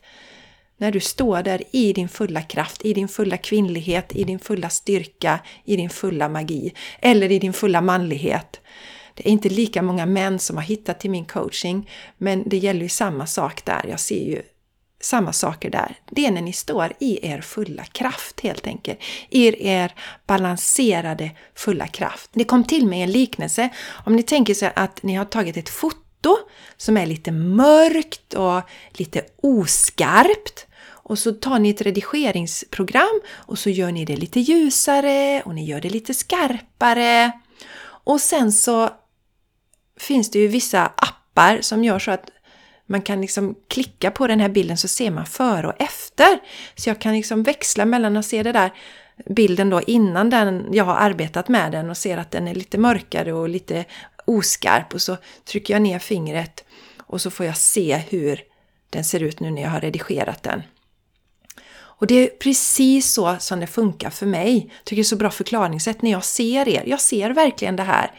När 0.78 0.92
du 0.92 1.00
står 1.00 1.44
där 1.44 1.64
i 1.72 1.94
din 1.94 2.10
fulla 2.10 2.42
kraft, 2.42 2.86
i 2.86 2.94
din 2.94 3.08
fulla 3.08 3.38
kvinnlighet, 3.38 4.16
i 4.16 4.24
din 4.24 4.40
fulla 4.40 4.70
styrka, 4.70 5.40
i 5.64 5.76
din 5.76 5.90
fulla 5.90 6.30
magi 6.30 6.74
eller 7.02 7.32
i 7.32 7.40
din 7.40 7.54
fulla 7.54 7.82
manlighet. 7.82 8.62
Det 9.14 9.28
är 9.28 9.32
inte 9.32 9.50
lika 9.50 9.82
många 9.82 10.06
män 10.06 10.40
som 10.40 10.58
har 10.58 10.64
hittat 10.64 11.00
till 11.00 11.12
min 11.12 11.26
coaching, 11.26 11.90
men 12.18 12.50
det 12.50 12.58
gäller 12.58 12.82
ju 12.82 12.90
samma 12.90 13.28
sak 13.28 13.66
där. 13.66 13.86
Jag 13.90 14.00
ser 14.00 14.26
ju 14.26 14.42
samma 15.04 15.34
saker 15.34 15.70
där. 15.70 15.98
Det 16.12 16.26
är 16.26 16.32
när 16.32 16.42
ni 16.42 16.54
står 16.54 16.94
i 17.00 17.28
er 17.28 17.42
fulla 17.42 17.84
kraft 17.84 18.40
helt 18.40 18.68
enkelt. 18.68 19.00
I 19.30 19.68
er 19.68 19.94
balanserade 20.28 21.32
fulla 21.56 21.88
kraft. 21.88 22.30
Det 22.34 22.44
kom 22.44 22.64
till 22.64 22.88
mig 22.88 23.02
en 23.02 23.12
liknelse. 23.12 23.70
Om 24.06 24.16
ni 24.16 24.24
tänker 24.24 24.54
så 24.54 24.70
att 24.76 25.04
ni 25.04 25.16
har 25.16 25.26
tagit 25.26 25.58
ett 25.58 25.70
foto 25.70 26.38
som 26.78 26.98
är 26.98 27.06
lite 27.06 27.32
mörkt 27.32 28.34
och 28.34 28.62
lite 28.92 29.22
oskarpt. 29.42 30.68
Och 30.86 31.20
så 31.20 31.32
tar 31.32 31.60
ni 31.60 31.70
ett 31.70 31.82
redigeringsprogram 31.82 33.22
och 33.32 33.60
så 33.60 33.70
gör 33.70 33.92
ni 33.92 34.06
det 34.06 34.16
lite 34.16 34.40
ljusare 34.40 35.42
och 35.46 35.56
ni 35.56 35.66
gör 35.66 35.82
det 35.82 35.90
lite 35.90 36.14
skarpare. 36.14 37.32
Och 38.06 38.22
sen 38.22 38.52
så 38.52 38.90
finns 40.00 40.32
det 40.32 40.40
ju 40.40 40.48
vissa 40.48 40.86
appar 40.86 41.62
som 41.62 41.84
gör 41.84 42.00
så 42.00 42.12
att 42.12 42.30
man 42.94 43.02
kan 43.02 43.22
liksom 43.22 43.56
klicka 43.68 44.12
på 44.12 44.28
den 44.28 44.40
här 44.40 44.50
bilden 44.50 44.78
så 44.78 44.88
ser 44.88 45.12
man 45.12 45.26
före 45.26 45.68
och 45.68 45.82
efter. 45.82 46.40
Så 46.76 46.90
jag 46.90 47.00
kan 47.00 47.14
liksom 47.14 47.44
växla 47.44 47.86
mellan 47.86 48.18
att 48.18 48.26
se 48.26 48.44
det 48.44 48.52
där 48.52 48.72
bilden 49.26 49.70
då 49.70 49.82
innan 49.82 50.30
den, 50.30 50.68
jag 50.72 50.84
har 50.84 50.96
arbetat 50.96 51.50
med 51.50 51.72
den 51.72 51.90
och 51.90 51.98
ser 51.98 52.18
att 52.18 52.32
den 52.32 52.48
är 52.48 52.56
lite 52.56 52.78
mörkare 52.78 53.34
och 53.34 53.50
lite 53.50 53.86
oskarp 54.26 54.94
och 54.94 55.02
så 55.02 55.18
trycker 55.46 55.74
jag 55.74 55.82
ner 55.82 56.00
fingret 56.00 56.64
och 57.00 57.22
så 57.22 57.32
får 57.32 57.46
jag 57.46 57.58
se 57.58 57.96
hur 58.10 58.40
den 58.90 59.04
ser 59.04 59.24
ut 59.24 59.40
nu 59.40 59.52
när 59.52 59.62
jag 59.62 59.70
har 59.70 59.82
redigerat 59.82 60.44
den. 60.44 60.62
Och 61.76 62.08
det 62.08 62.16
är 62.16 62.28
precis 62.28 63.14
så 63.14 63.36
som 63.40 63.60
det 63.60 63.68
funkar 63.68 64.10
för 64.10 64.26
mig. 64.26 64.56
Jag 64.56 64.86
tycker 64.86 64.96
det 64.96 65.02
är 65.02 65.04
så 65.04 65.16
bra 65.16 65.30
förklaringssätt 65.30 66.02
när 66.02 66.12
jag 66.12 66.26
ser 66.26 66.68
er. 66.68 66.84
Jag 66.86 67.02
ser 67.02 67.30
verkligen 67.30 67.76
det 67.76 67.84
här. 67.84 68.12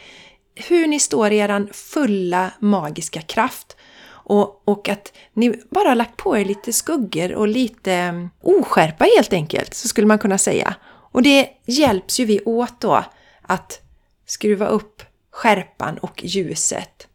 Hur 0.54 0.86
ni 0.86 1.00
står 1.00 1.32
i 1.32 1.36
er 1.38 1.72
fulla 1.72 2.50
magiska 2.58 3.20
kraft. 3.20 3.76
Och, 4.24 4.62
och 4.68 4.88
att 4.88 5.12
ni 5.32 5.62
bara 5.70 5.88
har 5.88 5.96
lagt 5.96 6.16
på 6.16 6.38
er 6.38 6.44
lite 6.44 6.72
skuggor 6.72 7.34
och 7.34 7.48
lite 7.48 7.92
mm, 7.92 8.30
oskärpa 8.40 9.04
helt 9.16 9.32
enkelt, 9.32 9.74
så 9.74 9.88
skulle 9.88 10.06
man 10.06 10.18
kunna 10.18 10.38
säga. 10.38 10.74
Och 10.86 11.22
det 11.22 11.48
hjälps 11.66 12.20
ju 12.20 12.24
vi 12.24 12.40
åt 12.40 12.80
då 12.80 13.04
att 13.42 13.80
skruva 14.26 14.66
upp 14.66 15.02
skärpan 15.30 15.98
och 15.98 16.24
ljuset 16.24 17.08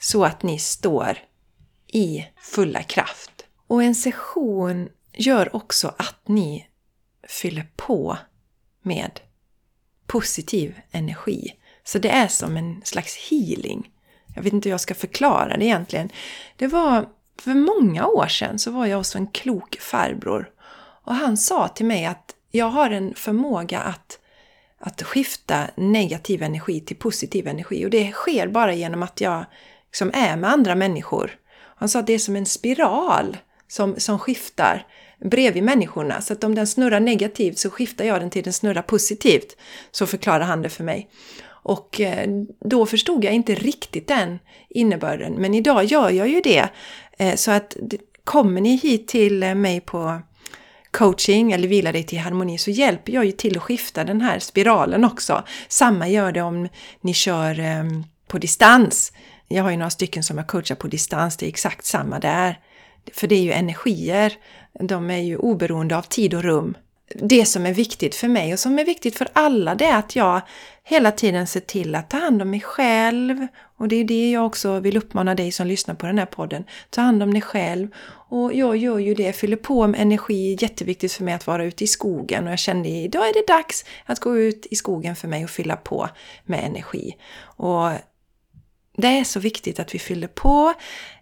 så 0.00 0.24
att 0.24 0.42
ni 0.42 0.58
står 0.58 1.18
i 1.86 2.26
fulla 2.36 2.82
kraft. 2.82 3.30
Och 3.66 3.82
en 3.82 3.94
session 3.94 4.88
gör 5.12 5.56
också 5.56 5.94
att 5.98 6.28
ni 6.28 6.68
fyller 7.28 7.66
på 7.76 8.18
med 8.82 9.20
positiv 10.06 10.80
energi. 10.90 11.54
Så 11.84 11.98
det 11.98 12.10
är 12.10 12.28
som 12.28 12.56
en 12.56 12.80
slags 12.84 13.16
healing 13.30 13.90
jag 14.38 14.42
vet 14.42 14.52
inte 14.52 14.68
hur 14.68 14.74
jag 14.74 14.80
ska 14.80 14.94
förklara 14.94 15.56
det 15.56 15.64
egentligen. 15.64 16.10
Det 16.56 16.66
var 16.66 17.08
för 17.40 17.54
många 17.54 18.06
år 18.06 18.26
sedan 18.26 18.58
så 18.58 18.70
var 18.70 18.86
jag 18.86 18.96
hos 18.96 19.16
en 19.16 19.26
klok 19.26 19.76
farbror 19.80 20.50
och 21.04 21.14
han 21.14 21.36
sa 21.36 21.68
till 21.68 21.86
mig 21.86 22.06
att 22.06 22.34
jag 22.50 22.66
har 22.66 22.90
en 22.90 23.14
förmåga 23.14 23.80
att, 23.80 24.18
att 24.80 25.02
skifta 25.02 25.70
negativ 25.76 26.42
energi 26.42 26.80
till 26.80 26.96
positiv 26.96 27.46
energi 27.46 27.86
och 27.86 27.90
det 27.90 28.12
sker 28.12 28.48
bara 28.48 28.74
genom 28.74 29.02
att 29.02 29.20
jag 29.20 29.44
liksom 29.86 30.10
är 30.14 30.36
med 30.36 30.50
andra 30.50 30.74
människor. 30.74 31.30
Han 31.76 31.88
sa 31.88 31.98
att 31.98 32.06
det 32.06 32.12
är 32.12 32.18
som 32.18 32.36
en 32.36 32.46
spiral 32.46 33.36
som, 33.68 33.94
som 34.00 34.18
skiftar 34.18 34.86
bredvid 35.24 35.62
människorna. 35.62 36.20
Så 36.20 36.32
att 36.32 36.44
om 36.44 36.54
den 36.54 36.66
snurrar 36.66 37.00
negativt 37.00 37.58
så 37.58 37.70
skiftar 37.70 38.04
jag 38.04 38.20
den 38.20 38.30
till 38.30 38.44
den 38.44 38.52
snurrar 38.52 38.82
positivt. 38.82 39.56
Så 39.90 40.06
förklarar 40.06 40.44
han 40.44 40.62
det 40.62 40.68
för 40.68 40.84
mig. 40.84 41.10
Och 41.68 42.00
eh, 42.00 42.28
då 42.60 42.86
förstod 42.86 43.24
jag 43.24 43.34
inte 43.34 43.54
riktigt 43.54 44.08
den 44.08 44.38
innebörden. 44.68 45.32
Men 45.32 45.54
idag 45.54 45.84
gör 45.84 46.10
jag 46.10 46.28
ju 46.28 46.40
det. 46.40 46.68
Eh, 47.18 47.34
så 47.34 47.50
att 47.50 47.76
kommer 48.24 48.60
ni 48.60 48.76
hit 48.76 49.08
till 49.08 49.42
eh, 49.42 49.54
mig 49.54 49.80
på 49.80 50.20
coaching 50.90 51.52
eller 51.52 51.68
vila 51.68 51.92
dig 51.92 52.02
till 52.02 52.18
harmoni 52.18 52.58
så 52.58 52.70
hjälper 52.70 53.12
jag 53.12 53.24
ju 53.24 53.32
till 53.32 53.56
att 53.56 53.62
skifta 53.62 54.04
den 54.04 54.20
här 54.20 54.38
spiralen 54.38 55.04
också. 55.04 55.44
Samma 55.68 56.08
gör 56.08 56.32
det 56.32 56.42
om 56.42 56.68
ni 57.00 57.14
kör 57.14 57.60
ehm, 57.60 58.04
på 58.26 58.38
distans. 58.38 59.12
Jag 59.48 59.62
har 59.62 59.70
ju 59.70 59.76
några 59.76 59.90
stycken 59.90 60.22
som 60.22 60.38
jag 60.38 60.46
coachar 60.46 60.74
på 60.74 60.86
distans, 60.86 61.36
det 61.36 61.46
är 61.46 61.48
exakt 61.48 61.84
samma 61.84 62.18
där. 62.18 62.58
För 63.12 63.26
det 63.26 63.34
är 63.34 63.42
ju 63.42 63.52
energier, 63.52 64.32
de 64.80 65.10
är 65.10 65.22
ju 65.22 65.36
oberoende 65.36 65.96
av 65.96 66.02
tid 66.02 66.34
och 66.34 66.42
rum 66.42 66.76
det 67.14 67.44
som 67.44 67.66
är 67.66 67.72
viktigt 67.72 68.14
för 68.14 68.28
mig 68.28 68.52
och 68.52 68.58
som 68.58 68.78
är 68.78 68.84
viktigt 68.84 69.18
för 69.18 69.28
alla 69.32 69.74
det 69.74 69.84
är 69.84 69.98
att 69.98 70.16
jag 70.16 70.40
hela 70.84 71.12
tiden 71.12 71.46
ser 71.46 71.60
till 71.60 71.94
att 71.94 72.10
ta 72.10 72.16
hand 72.16 72.42
om 72.42 72.50
mig 72.50 72.60
själv. 72.60 73.46
Och 73.76 73.88
det 73.88 73.96
är 73.96 74.04
det 74.04 74.30
jag 74.30 74.46
också 74.46 74.80
vill 74.80 74.96
uppmana 74.96 75.34
dig 75.34 75.52
som 75.52 75.66
lyssnar 75.66 75.94
på 75.94 76.06
den 76.06 76.18
här 76.18 76.26
podden. 76.26 76.64
Ta 76.90 77.00
hand 77.00 77.22
om 77.22 77.32
dig 77.32 77.42
själv. 77.42 77.88
Och 78.30 78.54
jag 78.54 78.76
gör 78.76 78.98
ju 78.98 79.14
det, 79.14 79.32
fyller 79.32 79.56
på 79.56 79.86
med 79.86 80.00
energi. 80.00 80.56
Jätteviktigt 80.60 81.12
för 81.12 81.24
mig 81.24 81.34
att 81.34 81.46
vara 81.46 81.64
ute 81.64 81.84
i 81.84 81.86
skogen. 81.86 82.46
Och 82.46 82.52
jag 82.52 82.58
kände 82.58 82.88
idag 82.88 83.28
är 83.28 83.32
det 83.32 83.46
dags 83.46 83.84
att 84.04 84.20
gå 84.20 84.38
ut 84.38 84.66
i 84.70 84.76
skogen 84.76 85.16
för 85.16 85.28
mig 85.28 85.44
och 85.44 85.50
fylla 85.50 85.76
på 85.76 86.08
med 86.44 86.64
energi. 86.64 87.16
Och 87.40 87.90
det 88.96 89.06
är 89.06 89.24
så 89.24 89.40
viktigt 89.40 89.80
att 89.80 89.94
vi 89.94 89.98
fyller 89.98 90.28
på. 90.28 90.74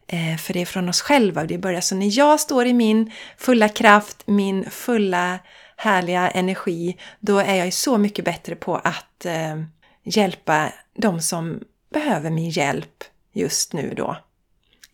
Eh, 0.09 0.37
för 0.37 0.53
det 0.53 0.61
är 0.61 0.67
från 0.67 0.89
oss 0.89 1.01
själva 1.01 1.45
det 1.45 1.59
börjar. 1.59 1.81
Så 1.81 1.95
när 1.95 2.19
jag 2.19 2.41
står 2.41 2.67
i 2.67 2.73
min 2.73 3.13
fulla 3.39 3.69
kraft, 3.69 4.23
min 4.27 4.71
fulla 4.71 5.39
härliga 5.77 6.31
energi, 6.31 6.97
då 7.21 7.39
är 7.39 7.55
jag 7.55 7.67
ju 7.67 7.73
så 7.73 7.99
mycket 7.99 8.25
bättre 8.25 8.57
på 8.57 8.77
att 8.77 9.25
eh, 9.25 9.63
hjälpa 10.03 10.73
de 10.95 11.21
som 11.21 11.61
behöver 11.91 12.31
min 12.31 12.51
hjälp 12.51 13.05
just 13.33 13.73
nu 13.73 13.95
då 13.97 14.17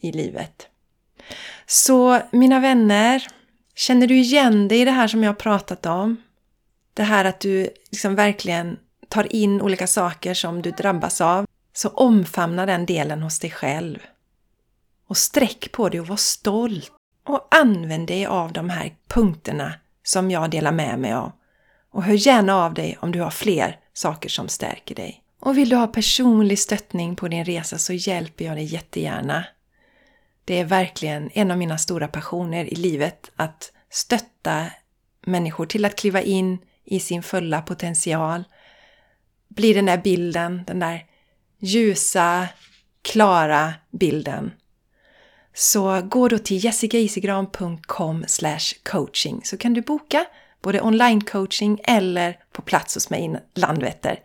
i 0.01 0.13
livet. 0.13 0.69
Så 1.67 2.21
mina 2.31 2.61
vänner, 2.61 3.27
känner 3.75 4.07
du 4.07 4.19
igen 4.19 4.69
dig 4.69 4.81
i 4.81 4.85
det 4.85 4.91
här 4.91 5.09
som 5.09 5.23
jag 5.23 5.29
har 5.31 5.35
pratat 5.35 5.87
om? 5.87 6.23
Det 6.95 7.03
här 7.03 7.25
att 7.25 7.41
du 7.41 7.69
liksom 7.91 8.15
verkligen 8.15 8.79
tar 9.09 9.37
in 9.37 9.61
olika 9.61 9.87
saker 9.87 10.35
som 10.35 10.63
du 10.63 10.71
drabbas 10.71 11.21
av. 11.21 11.47
Så 11.75 11.89
omfamna 11.89 12.67
den 12.67 12.87
delen 12.87 13.23
hos 13.23 13.39
dig 13.39 13.51
själv. 13.51 13.99
Och 15.09 15.17
sträck 15.17 15.73
på 15.73 15.89
dig 15.89 16.01
och 16.01 16.07
var 16.07 16.17
stolt. 16.17 16.93
Och 17.27 17.49
använd 17.51 18.07
dig 18.07 18.27
av 18.27 18.53
de 18.53 18.71
här 18.71 18.95
punkterna 19.09 19.75
som 20.03 20.31
jag 20.31 20.51
delar 20.51 20.73
med 20.73 20.99
mig 20.99 21.13
av. 21.13 21.33
Och 21.91 22.03
hör 22.03 22.15
gärna 22.15 22.55
av 22.55 22.75
dig 22.75 22.99
om 23.01 23.13
du 23.13 23.21
har 23.21 23.31
fler 23.31 23.79
saker 23.93 24.29
som 24.29 24.49
stärker 24.49 24.95
dig. 24.95 25.23
Och 25.41 25.59
vill 25.59 25.69
du 25.69 25.77
ha 25.77 25.87
personlig 25.87 26.59
stöttning 26.59 27.17
på 27.17 27.29
din 27.29 27.45
resa 27.45 27.79
så 27.79 27.93
hjälper 27.93 28.45
jag 28.45 28.57
dig 28.57 28.65
jättegärna. 28.65 29.45
Det 30.45 30.61
är 30.61 30.65
verkligen 30.65 31.31
en 31.35 31.51
av 31.51 31.59
mina 31.59 31.79
stora 31.79 32.09
passioner 32.09 32.73
i 32.73 32.75
livet 32.75 33.31
att 33.37 33.73
stötta 33.91 34.67
människor 35.27 35.67
till 35.67 35.85
att 35.85 35.97
kliva 35.97 36.23
in 36.23 36.59
i 36.85 37.01
sin 37.01 37.23
fulla 37.23 37.63
potential. 37.63 38.45
Bli 39.49 39.73
den 39.73 39.87
där 39.87 39.99
bilden, 39.99 40.65
den 40.67 40.79
där 40.79 41.07
ljusa, 41.59 42.49
klara 43.03 43.75
bilden 43.91 44.51
så 45.55 46.01
gå 46.01 46.29
då 46.29 46.39
till 46.39 46.65
jessicaisigran.com 46.65 48.25
coaching 48.83 49.41
så 49.45 49.57
kan 49.57 49.75
du 49.75 49.81
boka 49.81 50.25
både 50.63 50.81
online-coaching 50.81 51.81
eller 51.85 52.39
på 52.53 52.63
plats 52.63 52.95
hos 52.95 53.11
mig 53.11 53.25
i 53.25 53.61
Landvetter. 53.61 54.19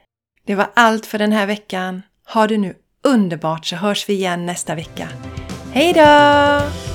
Det 0.46 0.56
var 0.56 0.70
allt 0.74 1.06
för 1.06 1.20
den 1.20 1.32
här 1.32 1.48
veckan. 1.48 2.02
Ha 2.26 2.48
det 2.48 2.58
nu 2.58 2.76
underbart 3.02 3.66
så 3.66 3.76
hörs 3.76 4.10
vi 4.10 4.14
igen 4.14 4.46
nästa 4.46 4.76
vecka. 4.76 5.10
Hej 5.72 5.94
då! 5.94 6.87